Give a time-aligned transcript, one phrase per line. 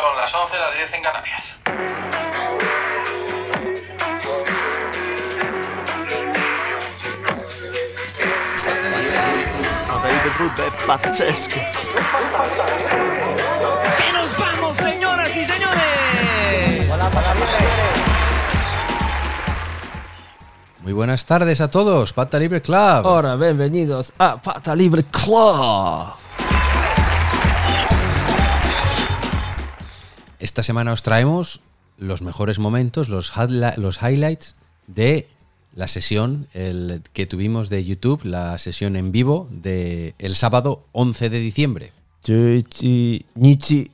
[0.00, 1.56] Son las 11, las 10 en Canarias.
[10.02, 11.60] David Bub è pazzesco.
[13.98, 16.88] ¡Que nos vamos, señoras y señores!
[20.80, 22.76] Muy buenas tardes a todos, Pata Libre Club.
[23.06, 26.19] Ahora, bienvenidos a Pata Libre Club.
[30.59, 31.61] Esta semana os traemos
[31.97, 34.55] los mejores momentos, los, highli- los highlights
[34.87, 35.27] de
[35.73, 41.29] la sesión el, que tuvimos de YouTube, la sesión en vivo de el sábado 11
[41.29, 41.91] de diciembre.
[42.23, 43.91] 11日、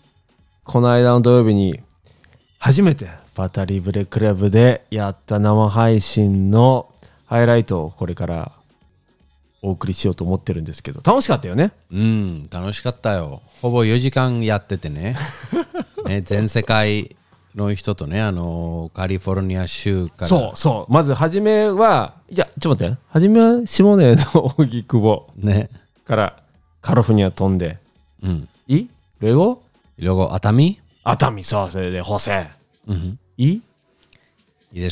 [0.64, 1.80] この間の土曜日に、
[2.60, 6.88] 初めてパタリブレクラブでやった生配信の
[7.26, 8.52] ハイライトをこれから
[9.64, 11.72] お送りしようと思ってるんですけど、楽しかったよね。
[11.92, 13.42] うん、楽しかったよ。
[13.62, 15.16] ほぼ4時間やっててね。
[16.07, 17.17] ね、全世界
[17.55, 20.27] の人とね、あの、カリフォルニア州から。
[20.27, 25.71] そうそう、まず初めは、いや、ちょっと待って、初めは下根の荻窪、ね、
[26.05, 26.43] から
[26.81, 27.79] カリフォルニア飛んで、
[28.23, 28.87] うん、い？
[29.21, 29.63] レゴ？
[29.99, 30.81] レゴ、熱海？
[31.05, 32.51] 熱海、そう、それで、ホセ。
[32.87, 33.53] うん、い？
[33.53, 33.61] い
[34.73, 34.89] で、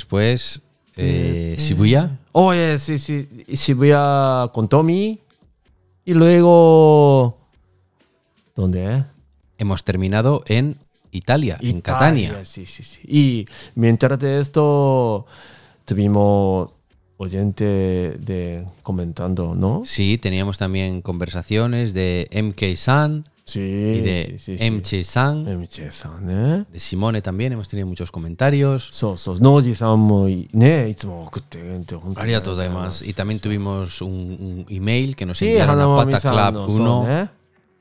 [0.97, 2.09] えー、渋谷？
[2.33, 5.21] おいえ、し、し、渋谷、コントミ
[6.07, 7.37] いろいろ、
[8.55, 9.05] どんで。
[9.59, 10.43] Hemos terminado
[11.15, 12.45] Italia, en Catania.
[12.45, 13.01] Sí, sí, sí.
[13.07, 15.27] Y mientras de esto,
[15.85, 16.71] tuvimos
[17.17, 18.19] oyente
[18.83, 19.83] comentando, ¿no?
[19.85, 23.25] Sí, teníamos también conversaciones de MK San.
[23.47, 25.45] Sí, y de sí, sí, MC San.
[25.45, 26.65] MC San, ¿eh?
[26.73, 28.89] De Simone también hemos tenido muchos comentarios.
[28.91, 29.37] So, so.
[29.39, 30.97] No, San mo, ¿eh?
[33.05, 37.31] Y también tuvimos un, email que nos enviaron a Pataclub1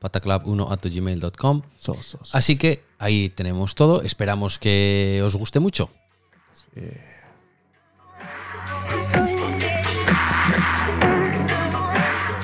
[0.04, 1.62] pataclub1.gmail.com.
[1.78, 2.36] So, so, so.
[2.36, 4.02] Así que ahí tenemos todo.
[4.02, 5.88] Esperamos que os guste mucho.
[6.52, 6.82] Sí.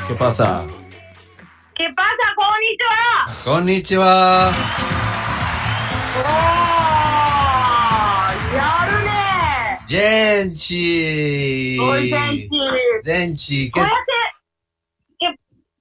[0.08, 0.64] ¿Qué pasa?
[1.74, 2.34] ¿Qué pasa?
[2.34, 3.24] ¡Konnichiwa!
[3.44, 4.52] ¡Konnichiwa!
[6.22, 6.30] Oh,
[8.56, 9.22] ¡Yarune!
[9.88, 11.76] ¡Genchi!
[11.78, 12.48] ¡Genchi!
[13.04, 13.70] ¡Genchi!
[13.70, 13.80] ¿Qué?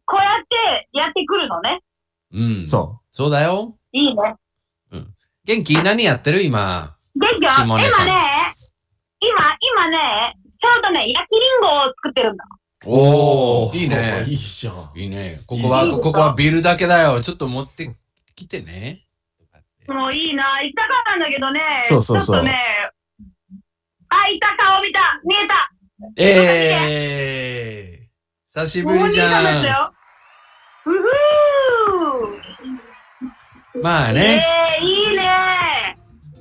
[0.10, 1.82] こうやってやってくるのね。
[2.34, 2.66] Mm.
[2.66, 3.78] そそうだよ。
[3.92, 4.36] いいね。
[5.46, 5.84] 元気？
[5.84, 6.96] 何やってる今？
[7.16, 8.16] できよ、今ね下根さん、今、
[9.60, 12.46] 今ね、ちょうどね、焼きりんごを作ってるんだ。
[12.86, 14.26] おー、いいいね。
[14.28, 14.92] いじゃん。
[14.96, 15.40] いいね。
[15.46, 17.22] ここは、ここはビルだけだよ。
[17.22, 17.96] ちょっと持って
[18.36, 19.06] きてね。
[19.88, 21.84] もういいな、行きたかったんだけどね。
[21.86, 22.58] そうそうそうちょっとね、
[24.10, 25.72] あ、いた顔見た、見えた。
[26.16, 28.08] えー、
[28.48, 29.66] 久しぶりじもう見えたんですゃん。
[29.66, 29.94] よ。
[30.86, 33.82] うふー。
[33.82, 34.44] まあね。
[34.80, 35.98] えー、いいね。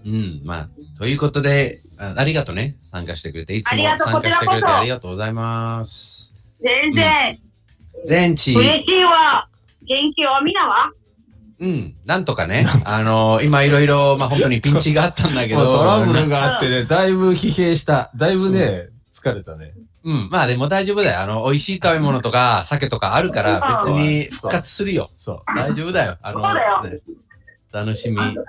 [0.07, 0.69] うん、まあ、
[0.99, 2.77] ということで、あありがとうね。
[2.81, 3.55] 参加してくれて。
[3.57, 6.35] いつも参加してくれてありがとうございます。
[6.61, 7.39] 全然、
[8.05, 9.49] 全地、嬉しいわ。
[9.87, 10.93] 元気よ、みんなは
[11.61, 12.67] うん、なんとかね。
[12.87, 15.79] あの、今いろいろ、まあ本当にピンチがあったんだけまあど。
[15.79, 18.11] トラブルがあってね、だいぶ疲弊した。
[18.15, 18.89] だいぶね、
[19.21, 19.73] 疲れたね。
[20.05, 21.21] うん、まあでも大丈夫だよ。
[21.21, 25.11] あの、美味しい食べ物とか、酒とかあるから、別に復活するよ。
[25.17, 26.17] そ大丈夫だよ。
[26.23, 27.01] あの、そうだよね
[27.73, 28.17] 楽しみ。
[28.17, 28.35] うん。
[28.35, 28.41] だっ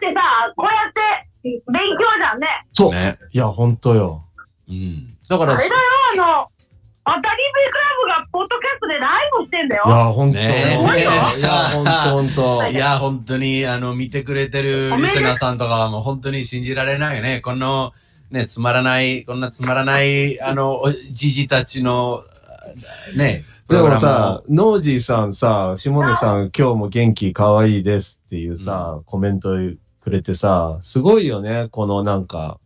[0.00, 0.20] てさ、
[0.56, 2.46] こうやって勉強じゃんね。
[2.72, 2.76] う。
[2.76, 2.92] そう。
[2.92, 3.18] ね。
[3.32, 4.24] いや、ほんとよ。
[4.68, 5.16] うん。
[5.28, 5.80] だから、あれだよ、
[6.14, 6.48] あの、
[7.08, 9.84] アタリベクラブがポッドキャストでライブしてんだよ。
[9.86, 10.38] いや、ほんと。
[10.38, 12.28] ねえいや、ほんとほん
[12.62, 12.74] と い。
[12.74, 17.40] や、本当に、あの、見てくれてるリスナーさんとかはもう本当に信じられないよね。
[17.40, 17.92] この、
[18.30, 22.24] ね、つまらない、こんなつまらない、あの、おじじたちの、
[23.16, 29.56] ね、プでもさを、ノージーさんさ、下根さん、今日も元気可愛いですっていうさ、コメント
[30.00, 31.66] くれてさ、すごいよね。
[31.72, 32.60] このなんか、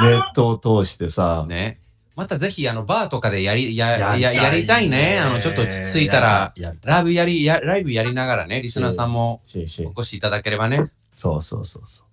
[0.00, 1.80] ネットを通してさ、ね。
[2.16, 5.20] またぜひ、あの、バーとかでやり、や、やりたいや、やりたいね。
[5.20, 9.60] あの、ちょっと落ち着いたら、ライブやり、や、ライブやりながらね、リスナーさんもお
[10.00, 10.90] 越しいただければね。
[11.12, 12.07] そうそうそうそう。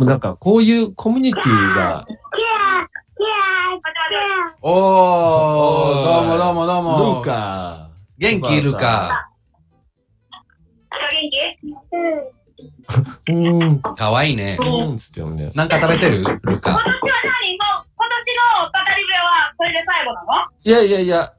[0.00, 7.20] もうなんか、こういうコミュニティが、キャーキャー待って待っておー、どうもどうもどうルも。
[7.20, 9.28] ーカ元気ルカ。
[10.88, 12.16] 元気うん。
[13.28, 13.58] ー。
[13.58, 13.80] うーん。
[13.94, 14.56] かわいいね。
[14.58, 15.52] うん、つってもね。
[15.54, 16.22] なんか食べてる？
[16.22, 16.30] ルカ。
[16.30, 18.24] 今年は何もう、今年
[18.64, 20.28] のパタリベはこれで最後なの？
[20.64, 21.34] いやいやいや、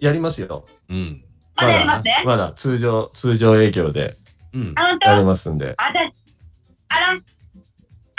[0.00, 0.64] やりますよ。
[0.88, 1.24] うん。
[1.54, 2.24] まだやりますね。
[2.26, 4.16] まだ通常、通常営業で
[4.52, 4.74] うん。
[4.74, 5.74] あやりますんで。
[5.76, 7.20] あ、じゃあ、あの、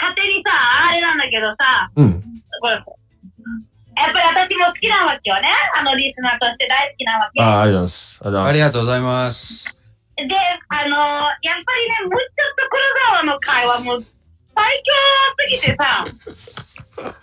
[0.00, 0.50] 勝手にさ、
[0.88, 2.22] あれなんだけどさ、うん。
[2.60, 2.84] これ、やっ
[4.12, 5.48] ぱり私も好きなわけよね。
[5.78, 7.42] あのリスナーとして大好きなわけ。
[7.42, 7.90] ああ、ありがとうござ
[8.28, 8.48] います。
[8.48, 9.76] ありがとうございます。
[10.16, 10.24] で、
[10.68, 14.00] あのやっぱりね、むっちょっと黒沢の会話も
[14.54, 14.92] 最強
[15.38, 16.04] すぎてさ、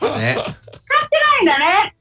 [0.18, 0.36] ね。
[0.36, 1.96] ないんだね。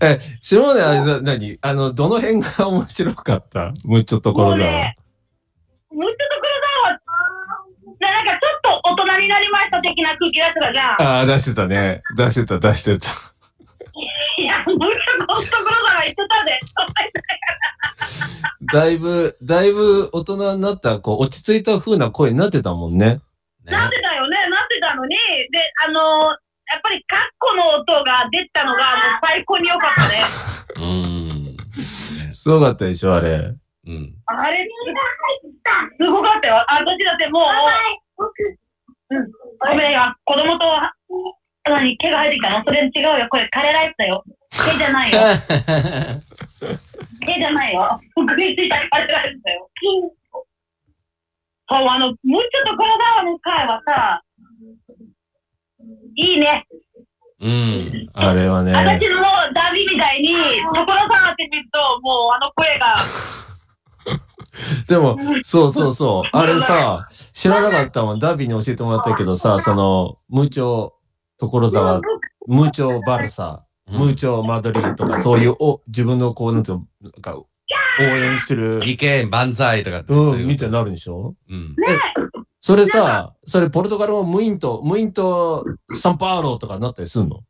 [0.00, 1.58] え、下根あれな、何？
[1.62, 3.72] あの、どの辺が面白かった？
[3.84, 4.56] むっちょところが。
[4.56, 6.39] もうちょっと
[9.94, 11.02] 的な空気出してたじゃん。
[11.02, 12.02] ああ、出してたね。
[12.16, 13.08] 出してた、出してた。
[14.38, 15.44] いや、むっちょっと黒
[15.86, 16.60] 沢言ってたで。
[18.72, 23.06] だいぶ、だいぶ大人になった、こう、落ち着いた風な声になってたもんね。
[23.06, 23.20] ね
[23.64, 25.16] なってたよね、なってたのに、
[25.50, 26.36] で、あの
[26.70, 30.22] やっぱりカッコの音が出たのが もう最高に良かったね。
[30.76, 31.82] うん。
[32.32, 33.54] すごかったでしょ、あれ。
[33.86, 34.14] うん。
[34.26, 34.68] あれ、
[35.98, 36.64] すごかったよ。
[36.68, 37.42] あ、私だってもう、
[39.10, 40.66] うん、ごめんよ、子供と、
[41.64, 42.64] 何、毛が生えてきたの？
[42.64, 43.26] それ違うよ。
[43.28, 44.24] これ、枯れライフだよ。
[44.50, 45.18] 毛じゃないよ。
[47.26, 48.00] 毛じゃないよ。
[48.16, 49.68] 食いついた枯れライフだよ。
[51.68, 54.22] そう、あの、もうちょっと黒沢の回はさ、
[56.16, 56.66] いいね。
[57.40, 58.08] うん。
[58.14, 58.72] あれはね。
[58.72, 59.22] 私も
[59.54, 60.34] ダビみたいに、
[60.74, 62.96] 所沢って見ると、もうあの声が、
[64.88, 66.28] でも、そうそうそう。
[66.36, 68.18] あれさ、知らなかったもん。
[68.18, 70.90] ダビに教えてもらったけどさ、その、ムーチョ、
[71.38, 72.00] 所沢、
[72.46, 77.46] ムーチョバルサ、ムーチョマドリーとか、そういう、お、自分のこう、なんていうの、なんか、応
[78.02, 80.12] 援する、意見、万歳とかって。
[80.12, 81.34] そううん、みたいになるんでしょ？
[81.48, 81.76] うん。
[82.60, 87.40] それさ、それポルトガル語ムイント、ムイント、サンパウロとかなったりすんの？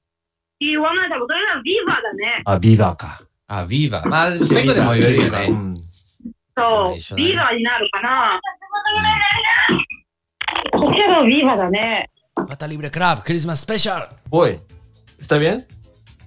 [0.61, 2.43] 言わないだろ、それならビーバーだね。
[2.44, 3.23] あ、ビーバーか。
[3.49, 4.08] あ、ビーバー。
[4.08, 5.49] まあ、そういうことでも言えるようね。
[5.49, 5.75] ん。
[6.61, 7.17] そう。
[7.17, 8.41] ビガになるかな。
[10.73, 12.11] こちらビガだね。
[12.35, 12.69] Pata mm.
[12.69, 14.09] Libre Crab, Christmas Special.
[14.29, 14.59] Voy.
[15.19, 15.67] ¿Está bien?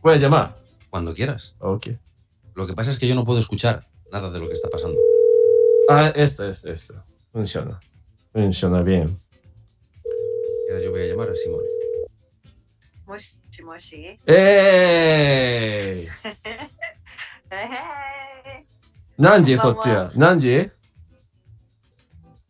[0.02, 0.54] puedes llamar.
[0.90, 1.56] Cuando quieras.
[1.60, 1.88] Ok.
[2.56, 5.00] Lo que pasa es que yo no puedo escuchar nada de lo que está pasando.
[5.90, 7.04] Ah, esto, esto, esto.
[7.32, 7.80] Funciona.
[8.32, 9.18] Funciona bien.
[10.68, 11.68] Y ahora yo voy a llamar a Simone.
[13.06, 14.18] Moshi, moshi.
[14.26, 16.08] ¡Ey!
[17.50, 18.33] hey.
[19.18, 19.58] 何時？
[19.58, 20.72] そっちは何時？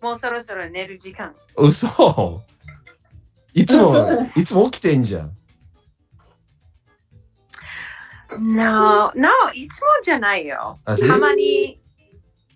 [0.01, 1.33] もうそろそろ寝る時間。
[1.55, 2.41] 嘘
[3.53, 5.31] いつも、 いつも起きてんじゃん。
[8.39, 10.79] No, no, いつもじゃないよ。
[10.85, 11.79] たまに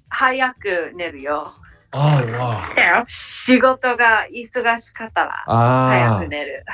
[0.10, 1.54] 早く寝るよ。
[1.92, 5.54] ああ、わ仕事が忙しかったらあ。
[5.54, 6.28] ああ早く。
[6.30, 6.66] 寝る。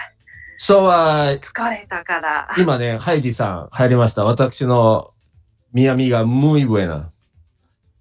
[0.58, 2.54] そうは、疲れたから。
[2.58, 4.24] 今ね、ハイジさん入りました。
[4.24, 5.14] 私の
[5.74, 6.66] みやみが muy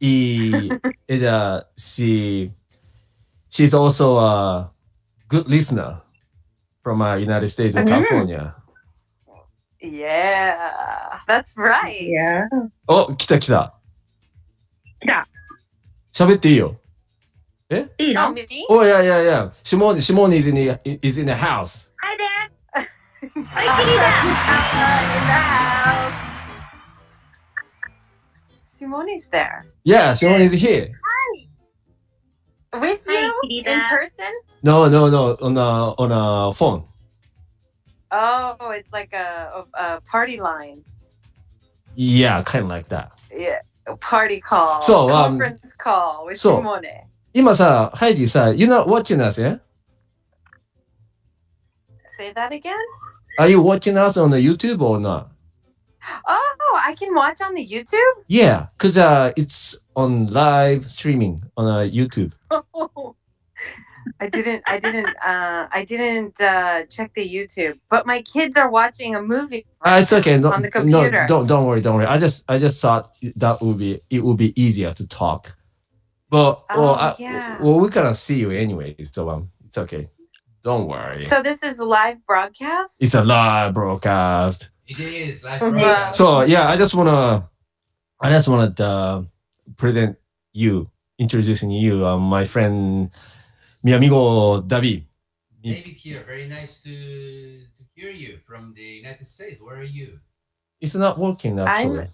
[0.01, 0.69] buena.
[0.69, 0.69] Y
[1.07, 2.51] ella, she,
[3.49, 4.71] she's also a
[5.27, 6.01] good listener
[6.83, 8.55] from uh, United States and California.
[9.81, 10.57] Yeah,
[11.27, 12.47] that's right.
[12.87, 13.73] お、来た来た。
[15.01, 15.27] 来た。
[16.13, 16.75] 喋っていいよ。
[17.69, 18.47] いい Oh, の me?
[18.69, 21.89] おいやいやいや、シモーニ、シモーニ is in the, is in the house.
[21.97, 22.23] はいで。
[23.23, 23.49] In the
[25.33, 26.30] house.
[28.81, 29.63] Simone's there.
[29.83, 30.91] Yeah, シモーニ is here.
[32.73, 33.71] With Hi, you Frida.
[33.71, 34.25] in person?
[34.61, 35.61] No, no, no, on a,
[35.97, 36.11] on
[36.49, 36.83] a phone.
[38.11, 40.83] Oh, it's like a, a, a party line.
[41.95, 43.11] Yeah, kind of like that.
[43.35, 44.81] Yeah, a party call.
[44.81, 46.83] So, um, conference call with so- Simone.
[47.33, 49.59] 今さ、ハイジさ、you're not watching us, yeah?
[52.17, 52.73] Say that again?
[53.37, 55.29] Are you watching us on the YouTube or not?
[56.26, 58.12] Oh, I can watch on the YouTube?
[58.28, 62.32] Yeah, because uh, it's on live streaming on uh, YouTube.
[64.20, 68.68] I didn't I didn't uh I didn't uh check the YouTube, but my kids are
[68.70, 69.64] watching a movie.
[69.84, 70.38] Uh, it's okay.
[70.38, 71.24] No, On the no, computer.
[71.28, 72.06] don't don't worry, don't worry.
[72.06, 75.54] I just I just thought that would be it would be easier to talk.
[76.30, 77.62] But Oh, well, I- yeah.
[77.62, 80.08] well, we cannot see you anyway, so um, it's okay.
[80.64, 81.24] Don't worry.
[81.24, 82.96] So this is live broadcast?
[83.00, 84.70] it's a live broadcast.
[84.86, 86.10] It is, like Wow.
[86.12, 87.48] So yeah, I just wanna,
[88.20, 89.22] I just wanna uh,
[89.76, 90.16] present
[90.52, 93.10] you, introducing you, uh, my friend,
[93.82, 95.06] mi amigo David.
[95.62, 99.60] David here, very nice to, to hear you from the United States.
[99.60, 100.18] Where are you?
[100.80, 102.08] It's not working actually.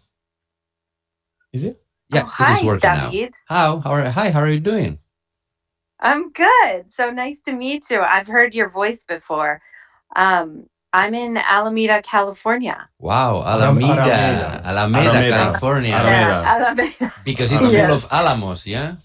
[1.52, 1.82] Is it?
[2.10, 3.10] Yeah, oh, hi, it is working now.
[3.10, 3.34] David.
[3.46, 3.80] How?
[3.80, 4.98] How are, hi, how are you doing?
[6.00, 6.92] I'm good.
[6.92, 8.00] So nice to meet you.
[8.00, 9.60] I've heard your voice before.
[10.16, 12.88] Um, I'm in Alameda, California.
[12.98, 15.36] Wow, Alameda, Alameda, Alameda, Alameda.
[15.36, 15.94] California.
[15.94, 16.94] Alameda.
[17.00, 18.96] Yeah, because it's full of Alamos, yeah?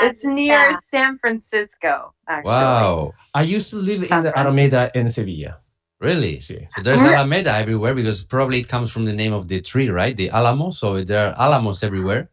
[0.00, 2.50] It's near San Francisco, actually.
[2.50, 3.14] Wow.
[3.34, 5.58] I used to live San in the Alameda in Sevilla.
[6.00, 6.40] Really?
[6.40, 7.14] So there's mm-hmm.
[7.14, 10.16] Alameda everywhere because probably it comes from the name of the tree, right?
[10.16, 10.70] The Alamo.
[10.70, 12.30] So there are Alamos everywhere.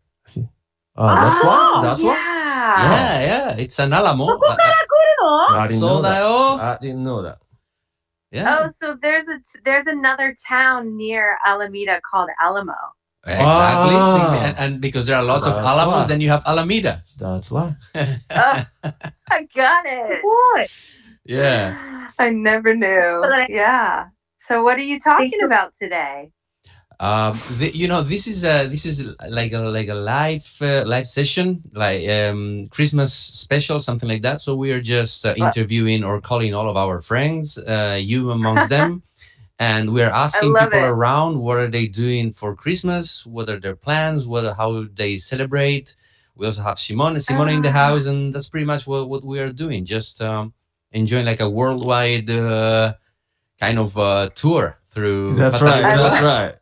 [0.98, 1.84] Ah, oh, that's oh, one.
[1.84, 2.10] That's yeah.
[2.10, 2.18] one.
[2.86, 3.58] Yeah, yeah.
[3.58, 4.26] It's an Alamo.
[4.26, 4.74] Uh, uh, I,
[5.22, 6.24] I, I didn't know that.
[6.62, 7.40] I didn't know that.
[8.36, 8.60] Yeah.
[8.60, 12.74] Oh, so there's a there's another town near Alameda called Alamo.
[13.26, 14.44] Exactly, ah.
[14.44, 16.06] and, and, because there are lots That's of Alamos, why.
[16.06, 17.02] then you have Alameda.
[17.18, 17.76] That's why.
[17.96, 18.66] oh,
[19.32, 20.20] I got it.
[20.22, 20.70] What?
[21.24, 22.12] Yeah.
[22.20, 23.24] I never knew.
[23.50, 24.10] Yeah.
[24.40, 26.32] So what are you talking about today?
[27.00, 30.84] Um, the, you know, this is a this is like a like a live uh,
[30.86, 34.40] live session, like um, Christmas special, something like that.
[34.40, 38.70] So we are just uh, interviewing or calling all of our friends, uh, you amongst
[38.70, 39.04] them,
[39.60, 40.86] and we are asking people it.
[40.86, 45.96] around what are they doing for Christmas, what are their plans, what how they celebrate.
[46.38, 47.92] We also have Simone, Simone in the Ah.
[47.92, 49.86] house, and that's pretty much what, what we are doing.
[49.86, 50.54] Just um,
[50.92, 52.94] enjoying like a worldwide uh,
[53.60, 55.36] kind of uh, tour through.
[55.36, 55.98] That's Fatale right.
[55.98, 56.56] That's right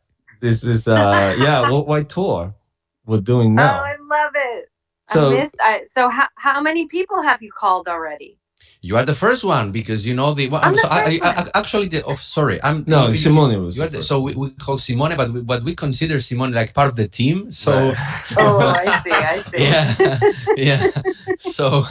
[0.43, 2.53] this is uh yeah worldwide tour
[3.05, 3.79] we're doing oh, now.
[3.79, 4.69] Oh, I love it.
[5.09, 8.37] So, I missed, I, so how, how many people have you called already?
[8.81, 10.49] You are the first one because you know the.
[10.49, 12.03] Well, I'm so the first I, I, I, actually the.
[12.03, 13.77] Oh, sorry, I'm no we, Simone was.
[13.77, 16.95] The, so we, we call Simone, but we, but we consider Simone like part of
[16.95, 17.51] the team.
[17.51, 17.71] So.
[17.71, 17.95] Right.
[18.37, 19.11] oh, I see.
[19.11, 19.63] I see.
[19.63, 20.87] Yeah, yeah.
[21.37, 21.83] So.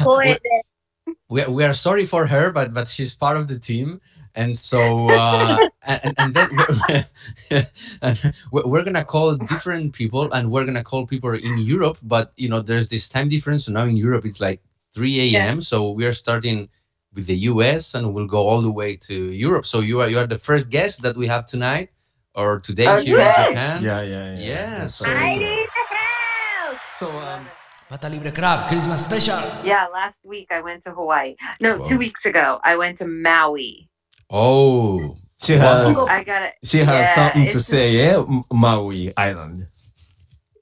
[1.29, 4.01] We, we are sorry for her, but but she's part of the team
[4.35, 7.05] and so uh, and, and then we're,
[8.03, 11.99] and we're, we're gonna call different people, and we're gonna call people in Europe.
[12.03, 13.67] But you know, there's this time difference.
[13.67, 14.61] So now in Europe it's like
[14.95, 15.61] 3 a.m.
[15.63, 16.69] So we are starting
[17.15, 19.67] with the US, and we'll go all the way to Europe.
[19.67, 21.91] So you are you are the first guest that we have tonight
[22.35, 23.83] or today here in Japan.
[23.83, 24.41] Yeah, yeah, yeah.
[24.41, 25.23] Yeah, so- right.
[25.23, 26.81] I need the house!
[26.91, 27.47] So um
[27.89, 29.37] Pata Libre Crab Christmas Special.
[29.65, 31.37] Yeah, last week I went to Hawaii.
[31.61, 31.85] No, Wow.
[31.85, 33.91] two weeks ago I went to Maui.
[34.32, 36.54] Oh, she has I got it.
[36.64, 38.18] she has Yeah, something to it's- say, yeah?
[38.20, 39.68] M- Maui Island.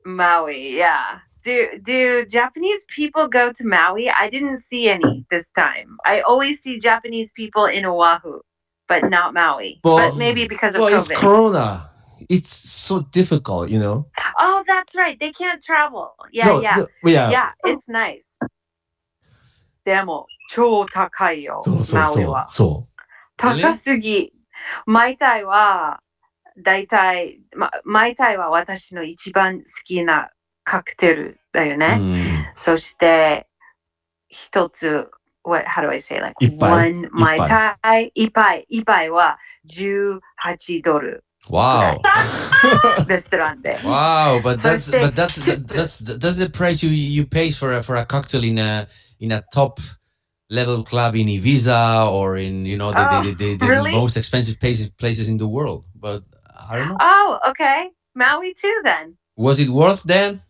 [0.06, 1.20] Maui, yeah.
[1.44, 4.10] Do do Japanese people go to Maui?
[4.10, 5.98] I didn't see any this time.
[6.06, 8.40] I always see Japanese people in Oahu,
[8.88, 9.80] but not Maui.
[9.84, 11.16] Well- but maybe because of Well, it's COVID.
[11.18, 11.90] Corona.
[12.30, 14.08] It's so difficult, you know.
[14.40, 15.18] oh, that's right.
[15.20, 16.14] They can't travel.
[16.32, 16.78] Yeah, no, yeah.
[16.78, 17.30] the- yeah.
[17.30, 18.38] Yeah, it's nice.
[19.84, 22.48] でも超高いよ、そうそうそうマウイは。
[22.50, 22.88] そ
[23.41, 24.33] 高すぎ。
[24.87, 26.01] マイタイは、
[26.59, 30.31] だいたい、ま、マイタイは私の一番好きな
[30.65, 31.99] カクテルだよね。
[31.99, 32.51] Mm.
[32.55, 33.49] そして、
[34.29, 35.11] 一つ、
[35.43, 40.21] what, how do I say, like, one マイタイ、一杯、一杯は18
[40.83, 41.99] ドル、wow.
[43.09, 43.77] レストランで。
[43.79, 47.97] Wow, but that's but that's that, that's that's the price you you pay for a, for
[47.97, 48.87] a cocktail in a
[49.21, 49.81] in a top
[50.51, 53.93] level club in Ibiza or in you know the, oh, the, the, the really?
[53.93, 55.87] most expensive places places in the world.
[55.95, 56.23] But
[56.69, 56.97] I don't know.
[57.01, 59.17] Oh, okay, Maui too then.
[59.37, 60.43] Was it worth then?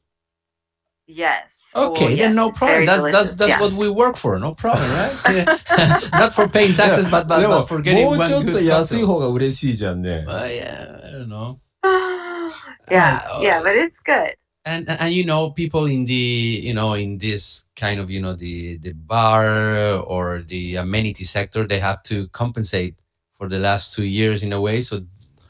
[1.06, 1.56] Yes.
[1.74, 2.18] Okay, well, yes.
[2.18, 2.84] then no problem.
[2.84, 3.36] That's delicious.
[3.36, 3.60] that's that's yeah.
[3.60, 4.38] what we work for.
[4.38, 5.46] No problem, right?
[6.12, 7.10] Not for paying taxes, yeah.
[7.10, 8.44] but but, but for getting one good
[10.28, 11.60] uh, yeah, I don't know.
[12.90, 16.74] yeah, uh, yeah, but it's good and, and and you know people in the you
[16.74, 21.78] know in this kind of you know the the bar or the amenity sector they
[21.78, 22.96] have to compensate
[23.38, 25.00] for the last two years in a way so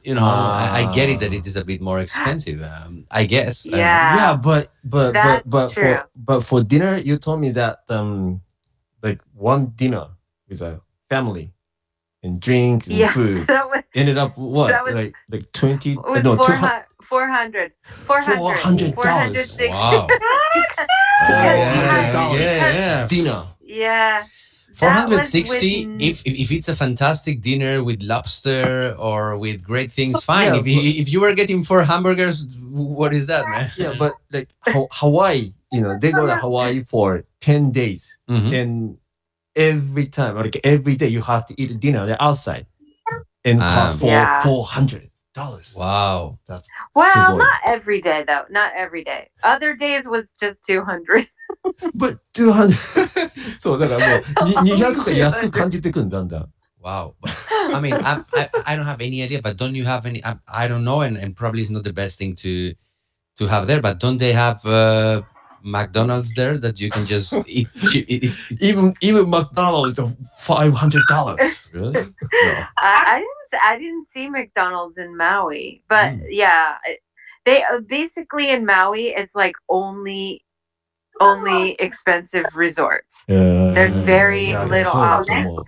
[0.04, 0.22] you know
[0.54, 3.78] I, I get it that it is a bit more expensive um, i guess I.
[3.78, 4.14] Yeah.
[4.16, 5.82] yeah, but but That's but but true.
[5.96, 8.40] for but for dinner, you told me that um
[9.02, 10.06] like one dinner
[10.48, 11.52] with a family
[12.22, 13.10] and drinks and Yeah.
[13.12, 16.42] food That was, ended up what That was- like like twenty it was no two
[17.02, 17.72] 400, hundred
[18.04, 18.94] 400, 400, $400.
[18.94, 19.68] 460.
[19.68, 20.06] wow
[21.28, 23.06] yeah, yeah, yeah.
[23.06, 23.42] dinner.
[23.62, 24.24] Yeah.
[24.74, 30.22] 460 with- if, if if it's a fantastic dinner with lobster or with great things
[30.24, 33.94] fine Yeah, if, you, if you were getting four hamburgers what is that man Yeah,
[33.98, 34.48] but like
[35.00, 38.52] Hawaii, you know, they go to Hawaii for ten days, Mhm.
[38.62, 38.96] and
[39.56, 42.66] every time, like every day, you have to eat dinner outside,
[43.43, 43.87] and Ah.
[43.89, 44.41] cost for Yeah.
[44.43, 45.75] four hundred dollars.
[45.77, 46.37] wow
[46.95, 47.37] Well, Sugoi.
[47.37, 48.45] not every day though.
[48.49, 49.29] Not every day.
[49.43, 51.27] Other days was just 200.
[51.93, 52.77] But two hundred.
[53.59, 54.23] そうだからも
[54.61, 56.47] うに二百が安く感じてくんだんだん。
[56.81, 57.15] Wow.
[57.21, 57.31] But,
[57.75, 60.23] I mean, I, I, I don't have any idea, but don't you have any?
[60.23, 62.73] I, I don't know, and, and probably it's not the best thing to
[63.39, 63.81] to have there.
[63.81, 65.23] But don't they have uh,
[65.62, 67.68] McDonald's there that you can just eat?
[67.90, 71.68] cheap- eat, eat- Even even McDonald's of five hundred dollars.
[71.74, 71.92] Really?
[72.32, 72.64] no.
[72.78, 73.62] I, I didn't.
[73.64, 76.26] I didn't see McDonald's in Maui, but Mm.
[76.30, 76.74] yeah,
[77.44, 80.44] they uh, basically in Maui it's like only
[81.20, 83.22] only expensive resorts.
[83.28, 85.58] There's very little options.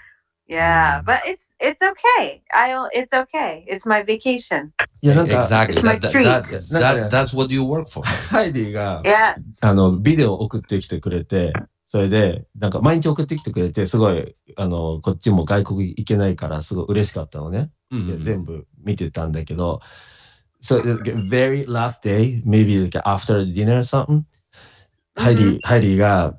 [0.46, 2.42] Yeah, but it's it's okay.
[2.52, 3.64] I it's okay.
[3.68, 4.70] It's my vacation.
[5.00, 5.74] いやなんか exactly.
[5.74, 6.24] It's my That, that, treat.
[6.24, 8.06] that, that, that's what you work for.
[8.30, 9.34] ハイディが Yeah.
[9.60, 11.52] あの、ビデオ送ってきてくれて、
[11.88, 17.70] それで、なんか毎日送ってきてくれて、すごい、あの、こっちも外国行けないから、すごい嬉しかったのね。
[17.90, 19.80] でうんうん全部見てたんだけど、
[20.62, 24.22] so the very last day, maybe like after dinner or something,
[25.14, 26.38] ハイリー、ハイリーが、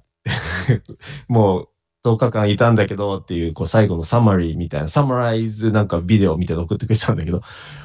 [1.27, 1.69] もう
[2.03, 7.41] 10日間いたんだけどっていう、こう最後のサマリーみたいな、サマライズなんかビデオみたいなの送ってくれたんだけど、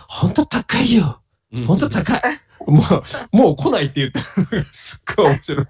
[0.09, 1.23] 本当高いよ
[1.53, 2.21] うん本当高い
[2.67, 2.83] も
[3.33, 5.67] う、もう来ないって言ったのがすっごい面白い。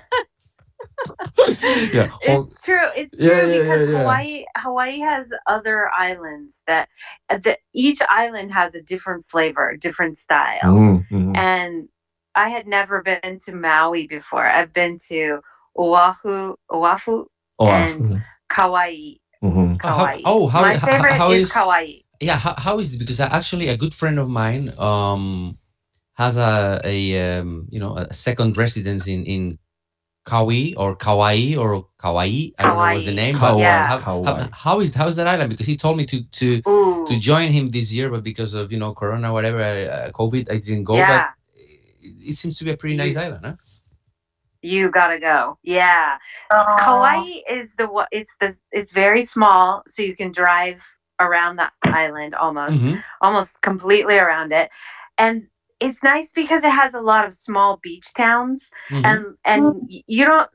[1.93, 2.91] いや、ほん It's true.
[2.97, 3.99] It's true Yeah, yeah, because yeah, yeah.
[3.99, 6.89] Hawaii Hawaii has other islands that
[7.29, 10.73] that each island has a different flavor, different う style.
[10.73, 11.37] ん、うん。
[11.37, 11.89] And
[12.35, 14.45] I had never been to Maui before.
[14.45, 15.41] I've been to
[15.77, 17.27] Oahu, Oahu,
[17.59, 19.21] あ and kawaii.
[19.43, 19.75] Mm-hmm.
[19.83, 20.07] Uh-huh.
[20.07, 20.23] Kawaii.
[20.25, 22.05] Oh, how, my favorite how, how is, is kawaii.
[22.21, 22.99] Yeah, how, how is it?
[22.99, 25.59] Because actually, a good friend of mine um,
[26.15, 29.59] has a, a um, you know a second residence in in
[30.29, 32.51] Kauai or Kauai or Kauai.
[32.59, 33.39] I don't know what's the name.
[33.39, 33.99] but Yeah.
[33.99, 35.51] How, how, how is how is that island?
[35.51, 37.07] Because he told me to to Ooh.
[37.09, 40.59] to join him this year, but because of you know Corona, whatever, uh, COVID, I
[40.59, 40.97] didn't go.
[40.97, 41.09] Yeah.
[41.09, 41.25] But
[42.03, 43.23] it seems to be a pretty nice mm.
[43.25, 43.57] island, huh?
[44.63, 45.59] You gotta go.
[45.63, 46.19] Yeah.
[46.51, 50.85] Uh, Kauai is the what it's the it's very small, so you can drive
[51.21, 52.83] around the island almost.
[52.85, 53.03] Mhm.
[53.21, 54.71] almost completely around it
[55.19, 55.49] and
[55.81, 59.05] it's nice because it has a lot of small beach towns Mhm.
[59.05, 60.49] and and you don't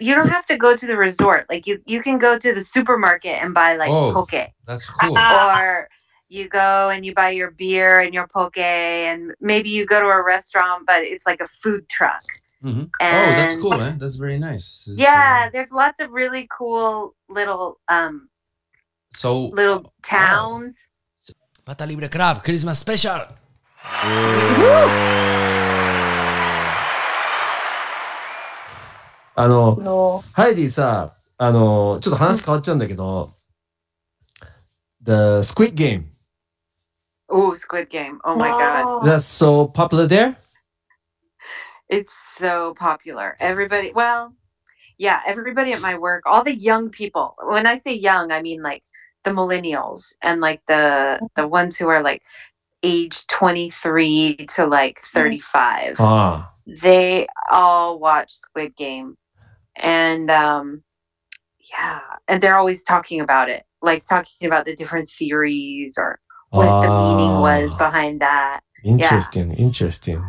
[0.00, 2.60] you don't have to go to the resort like you you can go to the
[2.60, 4.12] supermarket and buy like Oh.
[4.12, 5.16] poke That's cool.
[5.16, 5.88] or
[6.28, 10.08] you go and you buy your beer and your poke and maybe you go to
[10.08, 12.22] a restaurant but it's like a food truck
[12.63, 12.89] Mhm.
[12.99, 13.93] and Oh, that's cool, eh?
[13.97, 14.87] That's very nice.
[14.87, 18.29] It's, yeah uh, there's lots of really cool little um
[19.13, 20.87] so little towns
[21.65, 23.27] Pata Libre Crab Christmas Special.
[29.35, 33.29] あの、のハイディさ、あの、ちょっと話変わっちゃうんだけど、
[35.01, 36.03] The Squid Game,
[37.29, 40.35] oh squid game oh my god that's so popular there?
[41.94, 43.36] It's so popular.
[43.38, 44.34] Everybody, well,
[44.98, 47.36] yeah, everybody at my work, all the young people.
[47.44, 48.82] When I say young, I mean like
[49.22, 52.22] the millennials and like the the ones who are like
[52.82, 55.96] age 23 to like 35.
[56.00, 59.16] Ah, They all watch Squid Game.
[59.76, 60.82] And um
[61.70, 63.62] yeah, and they're always talking about it.
[63.82, 66.18] Like talking about the different theories or
[66.50, 67.86] what the meaning was Ah.
[67.86, 68.60] behind that.
[68.82, 70.24] Interesting, interesting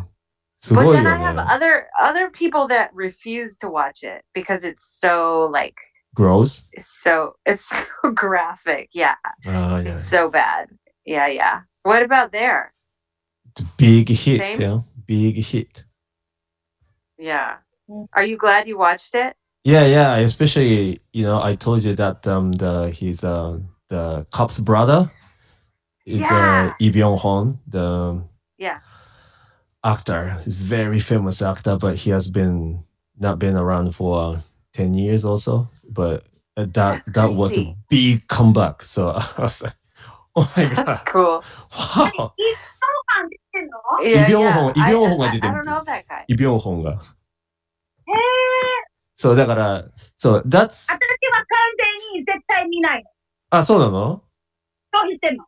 [0.70, 5.48] but then I have other other people that refuse to watch it because it's so
[5.52, 5.78] like
[6.14, 6.64] gross.
[6.78, 7.64] So it's
[8.02, 8.90] so graphic.
[8.92, 9.14] Yeah.
[9.46, 9.92] Uh, yeah.
[9.92, 10.68] It's so bad.
[11.04, 11.60] Yeah, yeah.
[11.82, 12.72] What about there?
[13.76, 14.40] Big hit.
[14.40, 14.60] Same?
[14.60, 14.80] Yeah.
[15.06, 15.84] Big hit.
[17.18, 17.56] Yeah.
[18.14, 19.36] Are you glad you watched it?
[19.62, 20.16] Yeah, yeah.
[20.16, 25.10] Especially, you know, I told you that um the he's uh the cop's brother
[26.04, 26.74] is yeah.
[26.78, 28.22] the Lee Byung Hon, the
[28.58, 28.80] yeah
[29.86, 30.38] actor.
[30.44, 32.84] He's very famous actor, but he has been
[33.18, 34.42] not been around for
[34.74, 35.68] ten years also.
[35.88, 36.24] But
[36.56, 38.82] uh, that That's that was a big comeback.
[38.82, 39.76] So I was like,
[40.34, 41.42] oh my god, That's cool.
[41.96, 42.34] wow.
[44.02, 44.72] Yeah, yeah.
[44.76, 46.24] I, I, I る don't know that guy.
[46.28, 46.92] イ・ビョンホンが。
[46.92, 46.98] へえ。
[49.16, 49.84] そう、だから、
[50.18, 50.98] そう、that's、私は完
[52.12, 53.10] 全に絶対見ないの。
[53.50, 54.22] あ、そうなの
[54.92, 55.44] そうしてんの。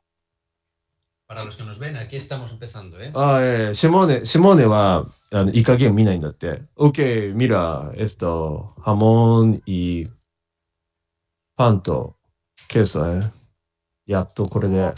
[1.29, 3.13] Para los que nos ven, aquí estamos empezando, ¿eh?
[3.15, 6.63] あ、ええシモーネ、シモーネは、あの、イカゲーム見ないんだって。
[6.77, 10.11] OK, mira, esto, jamón y
[11.55, 12.17] pan と
[12.71, 13.31] queso ね。
[14.07, 14.95] やっとこれで。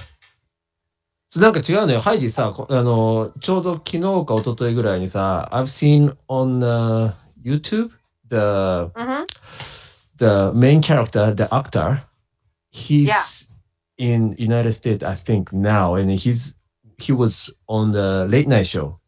[1.37, 2.01] なんか違うのよ。
[2.01, 7.13] ハイディさ、こあの、ちょうど昨日か一昨日ぐらいにさ、I've seen on、uh,
[7.43, 7.91] YouTube
[8.29, 9.27] the hmm
[10.19, 12.03] the main character, the actor,
[12.71, 13.40] he's
[14.00, 16.56] in United States, I think now, and he's
[16.98, 19.00] he was on the late night show.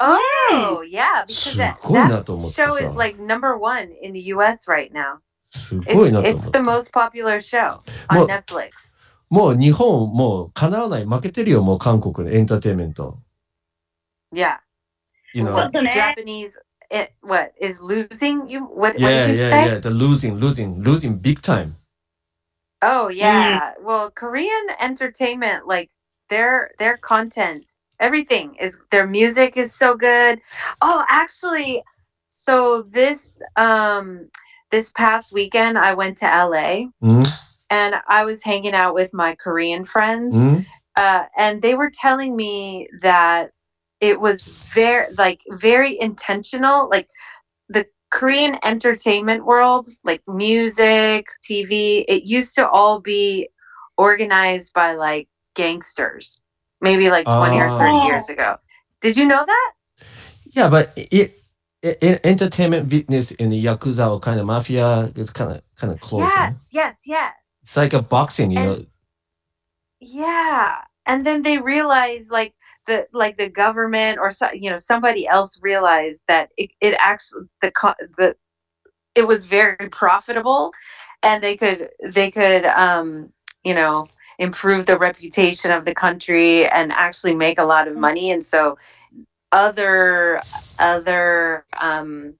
[0.00, 2.64] Oh, yeah, because that, すごいな that と思ってさ。
[2.68, 4.68] show is like number one in the U.S.
[4.70, 5.18] right now.
[5.48, 6.58] すごい It's, なと思 it's っ the て。
[6.58, 7.78] most popular show
[8.10, 8.70] Well- on Netflix.
[9.30, 13.18] もう日本もうかなわない負けてるよもう韓国のエンターテインメント。
[14.32, 14.58] Yeah.
[15.32, 15.66] You ちょ know.
[15.68, 15.90] っとね。
[15.92, 16.52] Japanese,
[16.90, 18.46] it, what is losing?
[18.48, 18.94] You what?
[18.94, 19.64] what Yeah, did you yeah, say?
[19.76, 19.80] yeah.
[19.80, 21.74] The losing, losing, losing big time.
[22.81, 23.15] Oh mm.
[23.15, 23.59] yeah.
[23.59, 23.83] Mm.
[23.83, 25.89] Well, Korean entertainment, like
[26.29, 30.41] their their content, everything is their music is so good.
[30.81, 31.83] Oh, actually,
[32.33, 34.29] so this um
[34.71, 37.27] this past weekend I went to LA mm.
[37.69, 40.35] and I was hanging out with my Korean friends.
[40.35, 40.65] Mm.
[40.95, 43.51] Uh, and they were telling me that
[44.01, 44.41] it was
[44.73, 47.09] very like very intentional like
[48.11, 53.47] korean entertainment world like music tv it used to all be
[53.97, 56.41] organized by like gangsters
[56.81, 58.05] maybe like 20 or 30 Ah.
[58.05, 58.57] years ago
[59.01, 59.71] did you know that
[60.51, 61.35] Yeah, but it,
[61.83, 65.93] it, it entertainment business in the yakuza or kind of mafia is kind of kind
[65.93, 66.27] of close.
[66.27, 68.85] yes yes yes It's like a boxing, you know.
[69.99, 72.53] Yeah and then they realize like
[72.89, 77.45] the like the government or so, you know somebody else realized that it, it actually
[77.61, 77.71] the
[78.17, 78.35] the
[79.15, 80.71] it was very profitable
[81.23, 83.31] and they could they could um
[83.63, 84.07] you know
[84.39, 88.31] improve the reputation of the country and actually make a lot of money.
[88.31, 88.77] And so
[89.51, 90.41] other
[90.79, 92.33] other um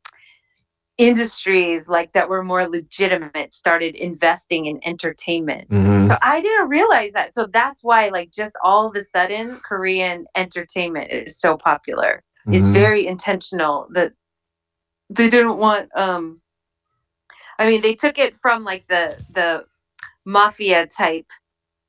[0.99, 6.03] industries like that were more legitimate started investing in entertainment Mhm.
[6.05, 7.33] so I didn't realize that.
[7.33, 12.23] So that's why, like, just all of a sudden, Korean entertainment is so popular.
[12.51, 12.73] It's Mhm.
[12.73, 14.13] very intentional that
[15.09, 15.89] they didn't want.
[15.95, 16.37] um
[17.59, 19.65] I mean, they took it from like the the
[20.25, 21.27] mafia type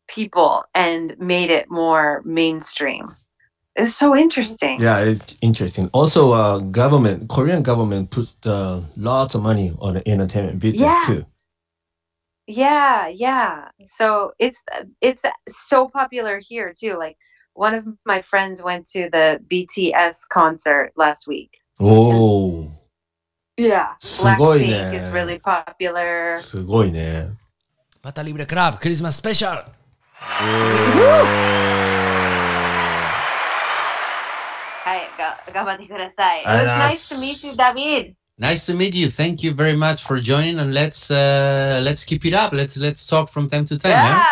[0.08, 3.16] people and made it more mainstream
[3.75, 4.79] It's so interesting.
[4.79, 5.89] Yeah, it's interesting.
[5.91, 11.01] Also, uh, government, Korean government put uh, lots of money on the entertainment business Yeah.
[11.05, 11.25] too.
[12.47, 13.69] Yeah, yeah.
[13.87, 14.63] So it's
[15.01, 16.95] it's so popular here too.
[16.97, 17.17] Like
[17.53, 21.57] one of my friends went to the BTS concert last week.
[21.79, 22.69] Oh,
[23.57, 23.95] Yeah.
[23.99, 24.91] すごいね。
[24.91, 26.35] Blackpink is really popular.
[26.37, 27.29] すごいね。
[28.01, 29.71] パタリブレクラブクリスマススペシャル
[36.65, 38.15] nice す to meet you, David.
[38.37, 39.09] Nice to meet you.
[39.09, 42.51] Thank you very much for joining and let's uh, let's keep it up.
[42.51, 43.91] Let's let's talk from time to time.
[43.91, 44.23] Yeah.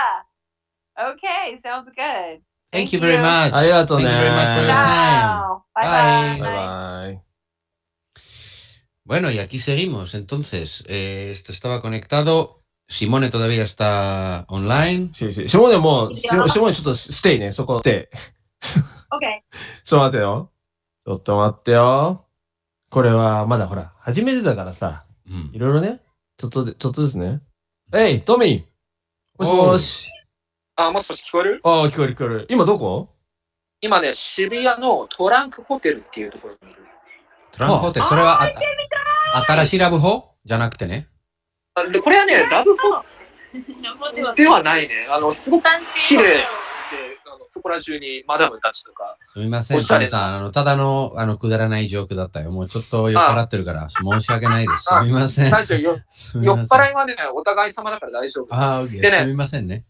[0.98, 1.12] yeah?
[1.14, 2.42] Okay, sounds good.
[2.72, 3.54] Thank you very much.
[3.54, 4.06] ありがとうね。
[4.06, 4.82] Thank you very much for your time.
[4.82, 5.64] Ciao.
[5.74, 5.88] Bye Bye.
[5.88, 5.92] bye.
[5.92, 7.24] バイバイ。
[9.06, 10.16] Bueno, y aquí seguimos.
[10.16, 12.62] Entonces, eh, esto estaba conectado.
[12.90, 15.14] Simone todavía está online.
[15.14, 18.10] しし、しもねもう、ししもねちょっとステイね、そこで。
[19.11, 19.21] OK。
[19.85, 20.51] ちょっと待ってよ。
[21.05, 22.25] ちょっと待ってよ。
[22.91, 25.55] これはまだほら、初めてだからさ、Mm.
[25.55, 26.01] いろいろね、
[26.39, 27.43] ちょっとで、ちょっとずつね。
[27.93, 30.11] えい、トミーもしもし。
[30.75, 31.61] あ、もしもし聞こえる？
[31.65, 32.47] ああ、聞こえる聞こえる。
[32.49, 33.11] 今どこ？
[33.83, 36.83] 今ね、渋谷のトランクホテルっていうところにいる。
[37.53, 38.07] トランクホテル。
[38.07, 40.31] それはあ新しいラブホ？
[40.47, 41.09] じゃなくてね。
[41.75, 43.05] あでこれはね、ラブホ
[44.35, 45.09] ではないね。
[45.11, 45.69] あの、すごく
[46.09, 46.47] 綺麗
[47.51, 49.17] そこら中にマダムたちとか。
[49.23, 50.37] すみません、おしゃれなトミさん。
[50.37, 52.51] あの、ただの、あの、くだらないジョークだったよ。
[52.51, 54.85] もうちょっと酔っ払ってるから、申し訳ないです。
[54.85, 55.51] すあみません。
[55.51, 56.67] 大丈夫酔っ。
[56.67, 58.47] 払いはね、お互い様だから大丈夫。
[58.51, 59.85] あー、オッケーでねすみませんね。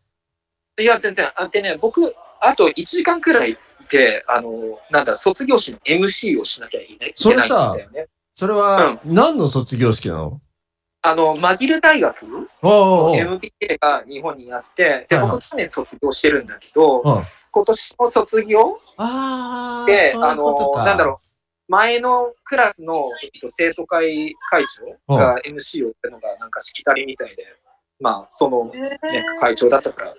[0.79, 1.31] いや、全然。
[1.37, 3.59] あでね、僕、あと1時間くらい
[3.91, 7.13] で、あの、なんだ、卒業式の MC をしなきゃいけない。
[7.15, 7.75] それさ。
[8.35, 10.41] それは、何の卒業式なの？
[11.03, 12.27] あの、マギル大学
[12.63, 17.23] おうおうおう MBA が日本にあって、で、僕去年卒業してるんだけど、うん
[17.59, 18.81] 今年の卒業？
[18.97, 20.73] ああ、で、あの。
[20.77, 21.27] なんだろう、
[21.69, 24.65] 前のクラスの、えっと、生徒会会
[25.09, 27.45] 長が MC をやるのがなんかしきたりみたいで、
[28.01, 28.99] まあ、その、ね、
[29.41, 30.17] 会長だったから、やる